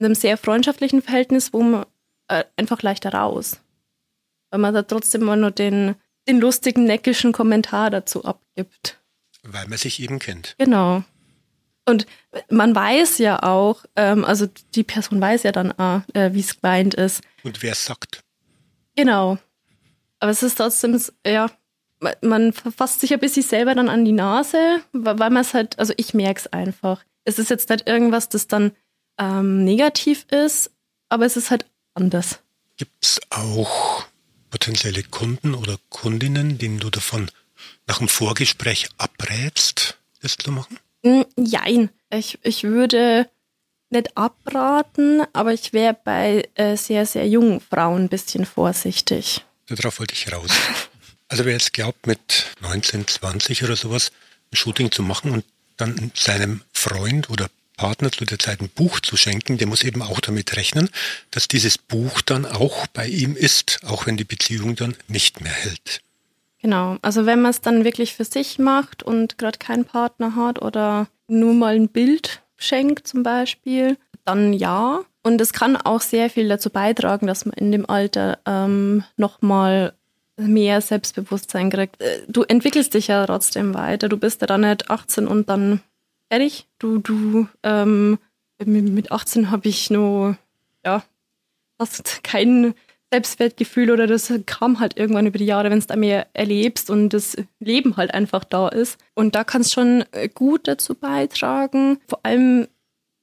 einem 0.00 0.16
sehr 0.16 0.36
freundschaftlichen 0.38 1.02
Verhältnis, 1.02 1.52
wo 1.52 1.62
man 1.62 1.86
äh, 2.26 2.42
einfach 2.56 2.82
leichter 2.82 3.14
raus. 3.14 3.60
Weil 4.50 4.58
man 4.58 4.74
da 4.74 4.82
trotzdem 4.82 5.22
mal 5.22 5.36
nur 5.36 5.52
den, 5.52 5.94
den 6.26 6.40
lustigen, 6.40 6.82
neckischen 6.82 7.30
Kommentar 7.30 7.90
dazu 7.90 8.24
abgibt. 8.24 8.98
Weil 9.44 9.68
man 9.68 9.78
sich 9.78 10.02
eben 10.02 10.18
kennt. 10.18 10.56
Genau. 10.58 11.04
Und 11.88 12.06
man 12.50 12.74
weiß 12.74 13.18
ja 13.18 13.42
auch, 13.42 13.84
ähm, 13.94 14.24
also 14.24 14.46
die 14.74 14.82
Person 14.82 15.20
weiß 15.20 15.44
ja 15.44 15.52
dann 15.52 15.72
auch, 15.72 16.02
äh, 16.14 16.34
wie 16.34 16.40
es 16.40 16.60
gemeint 16.60 16.94
ist. 16.94 17.22
Und 17.44 17.62
wer 17.62 17.72
es 17.72 17.84
sagt. 17.84 18.22
Genau. 18.96 19.38
Aber 20.18 20.32
es 20.32 20.42
ist 20.42 20.56
trotzdem, 20.56 21.00
ja, 21.24 21.48
man 22.20 22.52
verfasst 22.52 23.00
sich 23.00 23.12
ein 23.12 23.20
bisschen 23.20 23.42
selber 23.42 23.74
dann 23.74 23.88
an 23.88 24.04
die 24.04 24.12
Nase, 24.12 24.82
weil 24.92 25.30
man 25.30 25.42
es 25.42 25.54
halt, 25.54 25.78
also 25.78 25.94
ich 25.96 26.12
merke 26.12 26.40
es 26.40 26.52
einfach. 26.52 27.04
Es 27.24 27.38
ist 27.38 27.50
jetzt 27.50 27.70
nicht 27.70 27.88
irgendwas, 27.88 28.28
das 28.28 28.48
dann 28.48 28.72
ähm, 29.18 29.64
negativ 29.64 30.26
ist, 30.30 30.72
aber 31.08 31.26
es 31.26 31.36
ist 31.36 31.50
halt 31.50 31.66
anders. 31.94 32.40
Gibt 32.76 33.04
es 33.04 33.20
auch 33.30 34.04
potenzielle 34.50 35.02
Kunden 35.02 35.54
oder 35.54 35.78
Kundinnen, 35.88 36.58
denen 36.58 36.78
du 36.78 36.90
davon 36.90 37.30
nach 37.86 37.98
dem 37.98 38.08
Vorgespräch 38.08 38.88
abrätst, 38.98 39.98
das 40.20 40.36
zu 40.36 40.52
machen? 40.52 40.78
Hm, 41.06 41.88
ich, 42.10 42.38
ich 42.42 42.64
würde 42.64 43.28
nicht 43.90 44.16
abraten, 44.16 45.22
aber 45.32 45.52
ich 45.52 45.72
wäre 45.72 45.96
bei 46.04 46.48
äh, 46.54 46.76
sehr, 46.76 47.06
sehr 47.06 47.28
jungen 47.28 47.60
Frauen 47.60 48.04
ein 48.04 48.08
bisschen 48.08 48.44
vorsichtig. 48.44 49.42
Darauf 49.68 50.00
wollte 50.00 50.14
ich 50.14 50.32
raus. 50.32 50.50
Also 51.28 51.44
wer 51.44 51.52
jetzt 51.52 51.72
glaubt, 51.72 52.06
mit 52.06 52.46
19, 52.60 53.06
20 53.06 53.64
oder 53.64 53.76
sowas 53.76 54.10
ein 54.52 54.56
Shooting 54.56 54.90
zu 54.90 55.02
machen 55.02 55.30
und 55.30 55.44
dann 55.76 56.10
seinem 56.14 56.62
Freund 56.72 57.30
oder 57.30 57.48
Partner 57.76 58.10
zu 58.10 58.24
der 58.24 58.38
Zeit 58.38 58.60
ein 58.60 58.68
Buch 58.68 59.00
zu 59.00 59.16
schenken, 59.16 59.58
der 59.58 59.66
muss 59.66 59.84
eben 59.84 60.02
auch 60.02 60.20
damit 60.20 60.56
rechnen, 60.56 60.88
dass 61.30 61.46
dieses 61.46 61.78
Buch 61.78 62.20
dann 62.22 62.46
auch 62.46 62.86
bei 62.88 63.06
ihm 63.06 63.36
ist, 63.36 63.80
auch 63.84 64.06
wenn 64.06 64.16
die 64.16 64.24
Beziehung 64.24 64.76
dann 64.76 64.96
nicht 65.08 65.40
mehr 65.40 65.52
hält. 65.52 66.00
Genau, 66.60 66.96
also 67.02 67.26
wenn 67.26 67.42
man 67.42 67.50
es 67.50 67.60
dann 67.60 67.84
wirklich 67.84 68.14
für 68.14 68.24
sich 68.24 68.58
macht 68.58 69.02
und 69.02 69.38
gerade 69.38 69.58
keinen 69.58 69.84
Partner 69.84 70.34
hat 70.36 70.62
oder 70.62 71.06
nur 71.28 71.54
mal 71.54 71.74
ein 71.74 71.88
Bild 71.88 72.42
schenkt 72.56 73.06
zum 73.06 73.22
Beispiel, 73.22 73.98
dann 74.24 74.52
ja. 74.52 75.02
Und 75.22 75.40
es 75.40 75.52
kann 75.52 75.76
auch 75.76 76.00
sehr 76.00 76.30
viel 76.30 76.48
dazu 76.48 76.70
beitragen, 76.70 77.26
dass 77.26 77.44
man 77.44 77.54
in 77.54 77.72
dem 77.72 77.88
Alter 77.88 78.38
ähm, 78.46 79.04
nochmal 79.16 79.92
mehr 80.36 80.80
Selbstbewusstsein 80.80 81.70
kriegt. 81.70 82.00
Äh, 82.00 82.22
du 82.28 82.42
entwickelst 82.42 82.94
dich 82.94 83.08
ja 83.08 83.26
trotzdem 83.26 83.74
weiter. 83.74 84.08
Du 84.08 84.16
bist 84.16 84.40
ja 84.40 84.46
dann 84.46 84.62
nicht 84.62 84.90
18 84.90 85.26
und 85.26 85.48
dann 85.48 85.80
ehrlich, 86.28 86.66
du, 86.78 86.98
du, 86.98 87.48
ähm, 87.62 88.18
mit 88.64 89.12
18 89.12 89.50
habe 89.50 89.68
ich 89.68 89.90
nur, 89.90 90.36
ja, 90.84 91.02
fast 91.78 92.22
kein 92.22 92.74
Selbstwertgefühl 93.12 93.90
oder 93.90 94.06
das 94.06 94.32
kam 94.46 94.80
halt 94.80 94.96
irgendwann 94.96 95.26
über 95.26 95.38
die 95.38 95.46
Jahre, 95.46 95.70
wenn 95.70 95.78
es 95.78 95.86
da 95.86 95.96
mehr 95.96 96.26
erlebst 96.32 96.90
und 96.90 97.10
das 97.10 97.36
Leben 97.60 97.96
halt 97.96 98.12
einfach 98.12 98.44
da 98.44 98.68
ist. 98.68 98.98
Und 99.14 99.34
da 99.34 99.44
kann 99.44 99.60
es 99.60 99.72
schon 99.72 100.04
äh, 100.12 100.28
gut 100.28 100.66
dazu 100.66 100.94
beitragen. 100.94 101.98
Vor 102.08 102.20
allem 102.24 102.66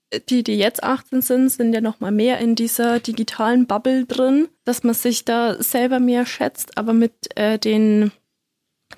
äh, 0.09 0.21
die, 0.29 0.43
die 0.43 0.57
jetzt 0.57 0.83
18 0.83 1.21
sind, 1.21 1.49
sind 1.49 1.73
ja 1.73 1.81
noch 1.81 1.99
mal 1.99 2.11
mehr 2.11 2.39
in 2.39 2.55
dieser 2.55 2.99
digitalen 2.99 3.67
Bubble 3.67 4.05
drin, 4.05 4.47
dass 4.63 4.83
man 4.83 4.93
sich 4.93 5.25
da 5.25 5.61
selber 5.61 5.99
mehr 5.99 6.25
schätzt, 6.25 6.77
aber 6.77 6.93
mit 6.93 7.13
äh, 7.35 7.59
den 7.59 8.11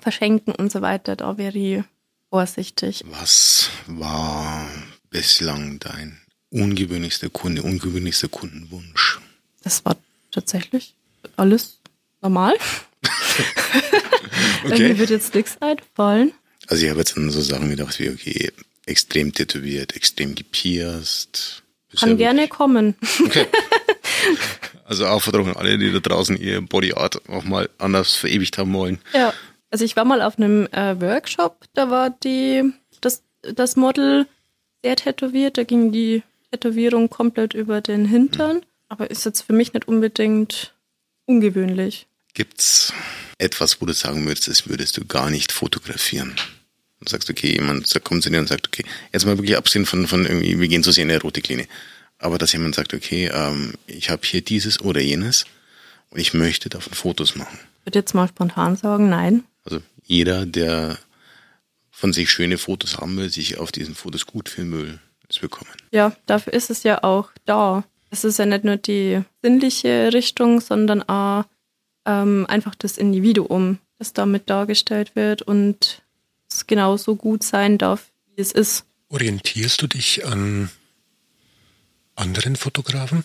Verschenken 0.00 0.54
und 0.54 0.70
so 0.70 0.82
weiter, 0.82 1.16
da 1.16 1.36
wäre 1.36 1.58
ich 1.58 1.82
vorsichtig. 2.30 3.02
Was 3.06 3.70
war 3.86 4.68
bislang 5.10 5.78
dein 5.80 6.20
ungewöhnlichster 6.50 7.30
Kunde, 7.30 7.62
ungewöhnlichster 7.62 8.28
Kundenwunsch? 8.28 9.20
Das 9.62 9.84
war 9.84 9.96
tatsächlich 10.36 10.94
alles 11.36 11.80
normal. 12.20 12.54
okay. 14.64 14.88
Mir 14.88 14.98
wird 14.98 15.10
jetzt 15.10 15.34
nichts 15.34 15.56
einfallen. 15.60 16.32
Also 16.68 16.84
ich 16.84 16.90
habe 16.90 17.00
jetzt 17.00 17.16
an 17.16 17.30
so 17.30 17.40
Sachen 17.40 17.70
gedacht 17.70 17.98
wie, 17.98 18.10
okay, 18.10 18.52
extrem 18.86 19.32
tätowiert, 19.32 19.96
extrem 19.96 20.34
gepierst. 20.34 21.62
Kann 21.98 22.16
gerne 22.16 22.48
kommen. 22.48 22.94
Okay. 23.24 23.46
Also 24.88 25.04
Aufforderung 25.06 25.48
an 25.48 25.56
alle, 25.56 25.78
die 25.78 25.90
da 25.90 25.98
draußen 25.98 26.40
ihr 26.40 26.60
Body 26.60 26.92
Art 26.92 27.28
auch 27.28 27.42
mal 27.42 27.68
anders 27.78 28.14
verewigt 28.14 28.56
haben 28.56 28.72
wollen. 28.72 28.98
Ja. 29.12 29.32
Also 29.70 29.84
ich 29.84 29.96
war 29.96 30.04
mal 30.04 30.22
auf 30.22 30.38
einem 30.38 30.66
äh, 30.68 31.00
Workshop, 31.00 31.64
da 31.74 31.90
war 31.90 32.10
die, 32.10 32.72
das, 33.00 33.24
das 33.42 33.74
Model 33.74 34.26
sehr 34.84 34.94
tätowiert, 34.94 35.58
da 35.58 35.64
ging 35.64 35.90
die 35.90 36.22
Tätowierung 36.52 37.10
komplett 37.10 37.52
über 37.52 37.80
den 37.80 38.06
Hintern, 38.06 38.62
aber 38.88 39.10
ist 39.10 39.24
jetzt 39.24 39.42
für 39.42 39.52
mich 39.52 39.72
nicht 39.72 39.88
unbedingt 39.88 40.74
ungewöhnlich. 41.26 42.06
Gibt's 42.34 42.92
etwas, 43.38 43.80
wo 43.80 43.86
du 43.86 43.92
sagen 43.92 44.26
würdest, 44.26 44.48
das 44.48 44.68
würdest 44.68 44.96
du 44.96 45.04
gar 45.04 45.30
nicht 45.30 45.52
fotografieren? 45.52 46.36
Du 47.00 47.10
sagst, 47.10 47.28
okay, 47.28 47.52
jemand 47.52 47.92
kommt 48.04 48.22
zu 48.22 48.30
dir 48.30 48.38
und 48.38 48.48
sagt, 48.48 48.68
okay, 48.68 48.84
jetzt 49.12 49.26
mal 49.26 49.36
wirklich 49.36 49.56
abgesehen 49.56 49.86
von, 49.86 50.06
von 50.06 50.24
irgendwie, 50.24 50.58
wir 50.58 50.68
gehen 50.68 50.82
zu 50.82 50.92
sehr 50.92 51.02
in 51.02 51.10
eine 51.10 51.18
Erotiklinie. 51.18 51.66
Aber 52.18 52.38
dass 52.38 52.52
jemand 52.52 52.74
sagt, 52.74 52.94
okay, 52.94 53.30
ähm, 53.32 53.74
ich 53.86 54.08
habe 54.08 54.22
hier 54.26 54.40
dieses 54.40 54.80
oder 54.80 55.00
jenes 55.00 55.44
und 56.10 56.20
ich 56.20 56.32
möchte 56.32 56.68
davon 56.68 56.94
Fotos 56.94 57.36
machen. 57.36 57.58
Ich 57.80 57.86
würde 57.86 57.98
jetzt 57.98 58.14
mal 58.14 58.28
spontan 58.28 58.76
sagen, 58.76 59.10
nein. 59.10 59.44
Also 59.64 59.82
jeder, 60.04 60.46
der 60.46 60.98
von 61.90 62.12
sich 62.12 62.30
schöne 62.30 62.58
Fotos 62.58 62.98
haben 62.98 63.16
will, 63.16 63.28
sich 63.28 63.58
auf 63.58 63.72
diesen 63.72 63.94
Fotos 63.94 64.26
gut 64.26 64.48
fühlen 64.48 64.72
will, 64.72 64.98
es 65.28 65.38
bekommen. 65.38 65.70
Ja, 65.90 66.16
dafür 66.26 66.52
ist 66.52 66.70
es 66.70 66.82
ja 66.82 67.02
auch 67.02 67.30
da. 67.44 67.84
Es 68.10 68.24
ist 68.24 68.38
ja 68.38 68.46
nicht 68.46 68.64
nur 68.64 68.76
die 68.76 69.22
sinnliche 69.42 70.12
Richtung, 70.12 70.60
sondern 70.60 71.02
auch 71.02 71.44
ähm, 72.04 72.46
einfach 72.48 72.74
das 72.74 72.98
Individuum, 72.98 73.78
das 73.98 74.12
damit 74.12 74.48
dargestellt 74.48 75.16
wird 75.16 75.42
und 75.42 76.02
es 76.50 76.66
genauso 76.66 77.16
gut 77.16 77.42
sein 77.42 77.78
darf, 77.78 78.10
wie 78.34 78.40
es 78.40 78.52
ist. 78.52 78.84
Orientierst 79.08 79.82
du 79.82 79.86
dich 79.86 80.26
an 80.26 80.70
anderen 82.14 82.56
Fotografen? 82.56 83.24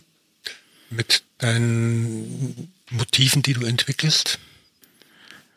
mit 0.92 1.24
deinen 1.40 2.72
Motiven, 2.90 3.42
die 3.42 3.54
du 3.54 3.66
entwickelst? 3.66 4.40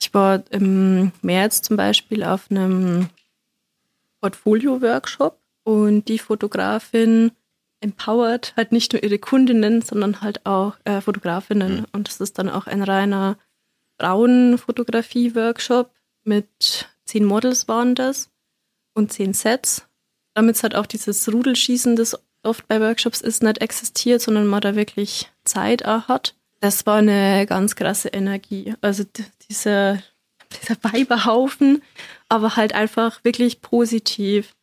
Ich 0.00 0.14
war 0.14 0.42
im 0.50 1.12
März 1.22 1.62
zum 1.62 1.76
Beispiel 1.76 2.22
auf 2.22 2.50
einem 2.50 3.08
Portfolio-Workshop 4.20 5.38
und 5.64 6.08
die 6.08 6.18
Fotografin 6.18 7.32
empowert 7.84 8.54
halt 8.56 8.72
nicht 8.72 8.92
nur 8.92 9.02
ihre 9.02 9.18
Kundinnen, 9.18 9.82
sondern 9.82 10.22
halt 10.22 10.44
auch 10.46 10.76
äh, 10.84 11.00
Fotografinnen. 11.00 11.80
Mhm. 11.80 11.86
Und 11.92 12.08
das 12.08 12.20
ist 12.20 12.38
dann 12.38 12.48
auch 12.48 12.66
ein 12.66 12.82
reiner 12.82 13.36
Frauenfotografie-Workshop 14.00 15.90
mit 16.24 16.88
zehn 17.04 17.24
Models 17.24 17.68
waren 17.68 17.94
das 17.94 18.30
und 18.94 19.12
zehn 19.12 19.34
Sets. 19.34 19.86
Damit 20.34 20.60
halt 20.62 20.74
auch 20.74 20.86
dieses 20.86 21.30
Rudelschießen, 21.32 21.94
das 21.94 22.18
oft 22.42 22.66
bei 22.66 22.80
Workshops 22.80 23.20
ist, 23.20 23.42
nicht 23.42 23.58
existiert, 23.58 24.20
sondern 24.20 24.46
man 24.46 24.62
da 24.62 24.74
wirklich 24.74 25.30
Zeit 25.44 25.84
auch 25.84 26.08
hat. 26.08 26.34
Das 26.60 26.86
war 26.86 26.96
eine 26.96 27.44
ganz 27.46 27.76
krasse 27.76 28.08
Energie. 28.08 28.74
Also 28.80 29.04
dieser, 29.48 29.98
dieser 30.62 30.76
Weiberhaufen, 30.82 31.82
aber 32.28 32.56
halt 32.56 32.74
einfach 32.74 33.22
wirklich 33.24 33.60
positiv. 33.60 34.54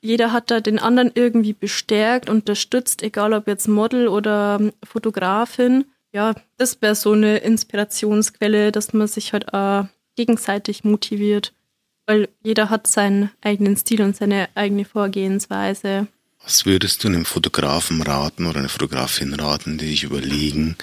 Jeder 0.00 0.32
hat 0.32 0.50
da 0.50 0.60
den 0.60 0.78
anderen 0.78 1.10
irgendwie 1.14 1.52
bestärkt, 1.52 2.28
unterstützt, 2.30 3.02
egal 3.02 3.32
ob 3.32 3.48
jetzt 3.48 3.68
Model 3.68 4.08
oder 4.08 4.60
Fotografin. 4.84 5.86
Ja, 6.12 6.34
das 6.56 6.80
wäre 6.80 6.94
so 6.94 7.12
eine 7.12 7.38
Inspirationsquelle, 7.38 8.72
dass 8.72 8.92
man 8.92 9.08
sich 9.08 9.32
halt 9.32 9.52
auch 9.52 9.86
gegenseitig 10.16 10.84
motiviert 10.84 11.52
weil 12.08 12.30
jeder 12.42 12.70
hat 12.70 12.86
seinen 12.86 13.30
eigenen 13.42 13.76
Stil 13.76 14.00
und 14.00 14.16
seine 14.16 14.48
eigene 14.54 14.86
Vorgehensweise. 14.86 16.08
Was 16.42 16.64
würdest 16.64 17.04
du 17.04 17.08
einem 17.08 17.26
Fotografen 17.26 18.00
raten 18.00 18.46
oder 18.46 18.60
einer 18.60 18.70
Fotografin 18.70 19.34
raten, 19.34 19.76
die 19.76 19.88
sich 19.88 20.04
überlegen, 20.04 20.76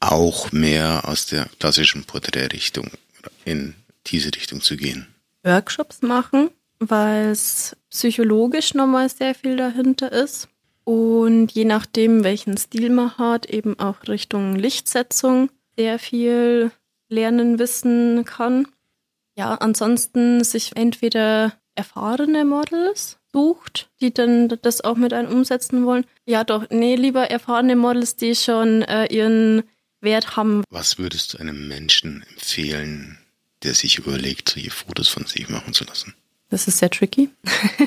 auch 0.00 0.52
mehr 0.52 1.08
aus 1.08 1.24
der 1.26 1.48
klassischen 1.58 2.04
Porträtrichtung 2.04 2.90
in 3.46 3.74
diese 4.06 4.28
Richtung 4.34 4.60
zu 4.60 4.76
gehen? 4.76 5.06
Workshops 5.44 6.02
machen, 6.02 6.50
weil 6.80 7.26
es 7.26 7.76
psychologisch 7.90 8.74
nochmal 8.74 9.08
sehr 9.08 9.34
viel 9.34 9.56
dahinter 9.56 10.10
ist. 10.10 10.48
Und 10.84 11.52
je 11.52 11.64
nachdem, 11.64 12.24
welchen 12.24 12.56
Stil 12.56 12.90
man 12.90 13.16
hat, 13.18 13.46
eben 13.46 13.78
auch 13.78 14.08
Richtung 14.08 14.56
Lichtsetzung 14.56 15.50
sehr 15.76 15.98
viel 15.98 16.72
lernen, 17.08 17.58
wissen 17.58 18.24
kann. 18.24 18.66
Ja, 19.36 19.54
ansonsten 19.54 20.42
sich 20.42 20.76
entweder 20.76 21.52
erfahrene 21.74 22.44
Models 22.44 23.18
sucht, 23.32 23.90
die 24.00 24.12
dann 24.12 24.48
das 24.62 24.80
auch 24.80 24.96
mit 24.96 25.12
einem 25.12 25.30
umsetzen 25.30 25.84
wollen. 25.84 26.04
Ja, 26.26 26.44
doch, 26.44 26.68
nee, 26.70 26.96
lieber 26.96 27.30
erfahrene 27.30 27.76
Models, 27.76 28.16
die 28.16 28.34
schon 28.34 28.82
äh, 28.82 29.06
ihren 29.06 29.62
Wert 30.00 30.36
haben. 30.36 30.64
Was 30.70 30.98
würdest 30.98 31.34
du 31.34 31.38
einem 31.38 31.68
Menschen 31.68 32.24
empfehlen, 32.30 33.18
der 33.62 33.74
sich 33.74 33.98
überlegt, 33.98 34.48
solche 34.48 34.70
Fotos 34.70 35.08
von 35.08 35.26
sich 35.26 35.48
machen 35.48 35.72
zu 35.72 35.84
lassen? 35.84 36.14
Das 36.50 36.68
ist 36.68 36.78
sehr 36.78 36.90
tricky. 36.90 37.30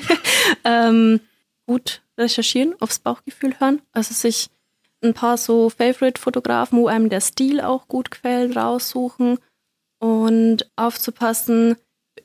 ähm, 0.63 1.19
gut 1.67 2.02
recherchieren, 2.17 2.76
aufs 2.80 2.99
Bauchgefühl 2.99 3.60
hören. 3.60 3.82
Also 3.91 4.13
sich 4.13 4.49
ein 5.04 5.13
paar 5.13 5.38
so 5.38 5.69
Favorite-Fotografen, 5.69 6.80
wo 6.80 6.88
einem 6.88 7.10
der 7.10 7.21
Stil 7.21 7.62
auch 7.62 7.88
gut 7.88 8.10
gefällt, 8.10 8.56
raussuchen 8.56 9.38
und 9.99 10.69
aufzupassen, 10.76 11.76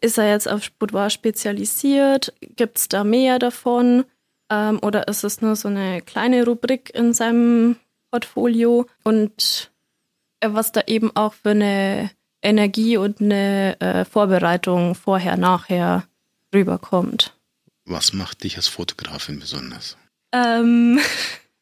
ist 0.00 0.18
er 0.18 0.30
jetzt 0.30 0.48
auf 0.48 0.70
Boudoir 0.72 1.10
spezialisiert? 1.10 2.32
Gibt 2.40 2.78
es 2.78 2.88
da 2.88 3.04
mehr 3.04 3.38
davon? 3.38 4.04
Ähm, 4.50 4.78
oder 4.82 5.08
ist 5.08 5.24
es 5.24 5.40
nur 5.40 5.56
so 5.56 5.68
eine 5.68 6.02
kleine 6.02 6.44
Rubrik 6.44 6.94
in 6.94 7.12
seinem 7.12 7.76
Portfolio? 8.10 8.86
Und 9.02 9.72
äh, 10.40 10.48
was 10.52 10.72
da 10.72 10.82
eben 10.86 11.14
auch 11.16 11.34
für 11.34 11.50
eine 11.50 12.10
Energie 12.42 12.96
und 12.96 13.20
eine 13.20 13.80
äh, 13.80 14.04
Vorbereitung 14.04 14.94
vorher, 14.94 15.36
nachher 15.36 16.04
rüberkommt. 16.54 17.34
Was 17.84 18.12
macht 18.12 18.44
dich 18.44 18.56
als 18.56 18.68
Fotografin 18.68 19.40
besonders? 19.40 19.96
Ähm, 20.32 21.00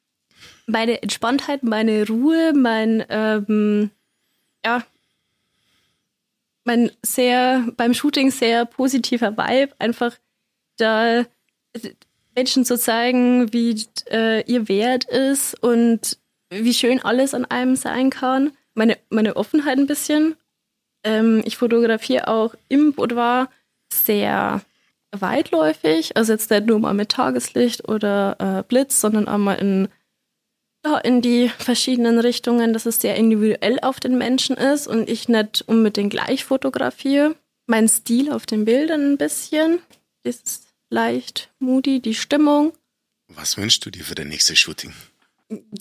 meine 0.66 1.02
Entspanntheit, 1.02 1.62
meine 1.62 2.06
Ruhe, 2.06 2.52
mein 2.52 3.04
ähm, 3.08 3.90
ja, 4.64 4.84
mein 6.64 6.90
sehr, 7.02 7.68
beim 7.76 7.94
Shooting 7.94 8.32
sehr 8.32 8.66
positiver 8.66 9.36
Vibe, 9.36 9.72
einfach 9.78 10.16
da 10.76 11.24
Menschen 12.34 12.64
zu 12.64 12.76
zeigen, 12.76 13.52
wie 13.52 13.86
äh, 14.10 14.42
ihr 14.50 14.68
Wert 14.68 15.04
ist 15.04 15.54
und 15.62 16.18
wie 16.50 16.74
schön 16.74 17.00
alles 17.00 17.34
an 17.34 17.44
einem 17.44 17.76
sein 17.76 18.10
kann. 18.10 18.52
Meine, 18.74 18.98
meine 19.08 19.36
Offenheit 19.36 19.78
ein 19.78 19.86
bisschen. 19.86 20.36
Ähm, 21.04 21.42
ich 21.44 21.56
fotografiere 21.56 22.28
auch 22.28 22.54
im 22.68 22.92
Boudoir 22.92 23.48
sehr 23.92 24.60
weitläufig, 25.20 26.16
also 26.16 26.32
jetzt 26.32 26.50
nicht 26.50 26.66
nur 26.66 26.78
mal 26.78 26.94
mit 26.94 27.10
Tageslicht 27.10 27.88
oder 27.88 28.36
äh, 28.38 28.62
Blitz, 28.66 29.00
sondern 29.00 29.28
auch 29.28 29.38
mal 29.38 29.54
in 29.54 29.88
in 31.02 31.20
die 31.20 31.48
verschiedenen 31.48 32.20
Richtungen, 32.20 32.72
dass 32.72 32.86
es 32.86 33.00
sehr 33.00 33.16
individuell 33.16 33.80
auf 33.80 33.98
den 33.98 34.16
Menschen 34.16 34.56
ist 34.56 34.86
und 34.86 35.08
ich 35.08 35.28
nicht 35.28 35.64
unbedingt 35.66 36.10
gleich 36.10 36.44
fotografiere. 36.44 37.34
Mein 37.66 37.88
Stil 37.88 38.30
auf 38.30 38.46
den 38.46 38.64
Bildern 38.64 39.12
ein 39.12 39.18
bisschen 39.18 39.80
ist 40.22 40.68
leicht 40.90 41.50
moody, 41.58 42.00
die 42.00 42.14
Stimmung. 42.14 42.72
Was 43.28 43.56
wünschst 43.56 43.84
du 43.84 43.90
dir 43.90 44.04
für 44.04 44.14
dein 44.14 44.28
nächstes 44.28 44.58
Shooting? 44.58 44.92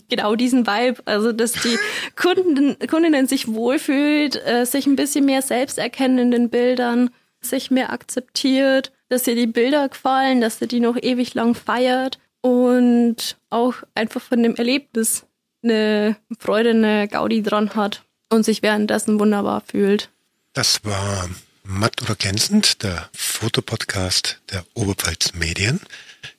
Genau 0.08 0.36
diesen 0.36 0.66
Vibe, 0.66 1.02
also 1.06 1.32
dass 1.32 1.52
die 1.52 1.78
Kunden, 2.16 2.76
Kundinnen 2.88 3.26
sich 3.26 3.48
wohlfühlt, 3.48 4.36
äh, 4.44 4.64
sich 4.64 4.86
ein 4.86 4.96
bisschen 4.96 5.24
mehr 5.24 5.42
selbst 5.42 5.78
erkennen 5.78 6.18
in 6.18 6.30
den 6.30 6.50
Bildern, 6.50 7.10
sich 7.40 7.70
mehr 7.70 7.92
akzeptiert, 7.92 8.92
dass 9.08 9.26
ihr 9.26 9.34
die 9.34 9.46
Bilder 9.46 9.88
gefallen, 9.88 10.40
dass 10.40 10.60
ihr 10.60 10.68
die 10.68 10.80
noch 10.80 10.96
ewig 11.00 11.34
lang 11.34 11.54
feiert 11.54 12.18
und 12.40 13.36
auch 13.50 13.74
einfach 13.94 14.20
von 14.20 14.42
dem 14.42 14.56
Erlebnis 14.56 15.26
eine 15.62 16.16
Freude, 16.38 16.70
eine 16.70 17.08
Gaudi 17.08 17.42
dran 17.42 17.74
hat 17.74 18.02
und 18.30 18.44
sich 18.44 18.62
währenddessen 18.62 19.18
wunderbar 19.18 19.62
fühlt. 19.66 20.10
Das 20.52 20.84
war 20.84 21.28
Matt 21.64 22.00
oder 22.02 22.10
ergänzend, 22.10 22.82
der 22.82 23.08
Fotopodcast 23.12 24.40
der 24.50 24.64
Oberpfalz 24.74 25.34
Medien. 25.34 25.80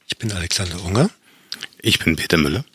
Ich 0.07 0.17
bin 0.17 0.31
Alexander 0.31 0.81
Unger. 0.85 1.09
Ich 1.81 1.99
bin 1.99 2.15
Peter 2.15 2.37
Müller. 2.37 2.65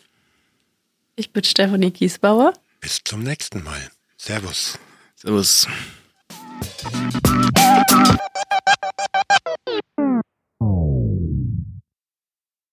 Ich 1.17 1.33
bin 1.33 1.45
Stefanie 1.45 1.91
Giesbauer. 1.91 2.53
Bis 2.81 3.01
zum 3.05 3.23
nächsten 3.23 3.63
Mal. 3.63 3.91
Servus. 4.17 4.79
Servus. 5.17 5.67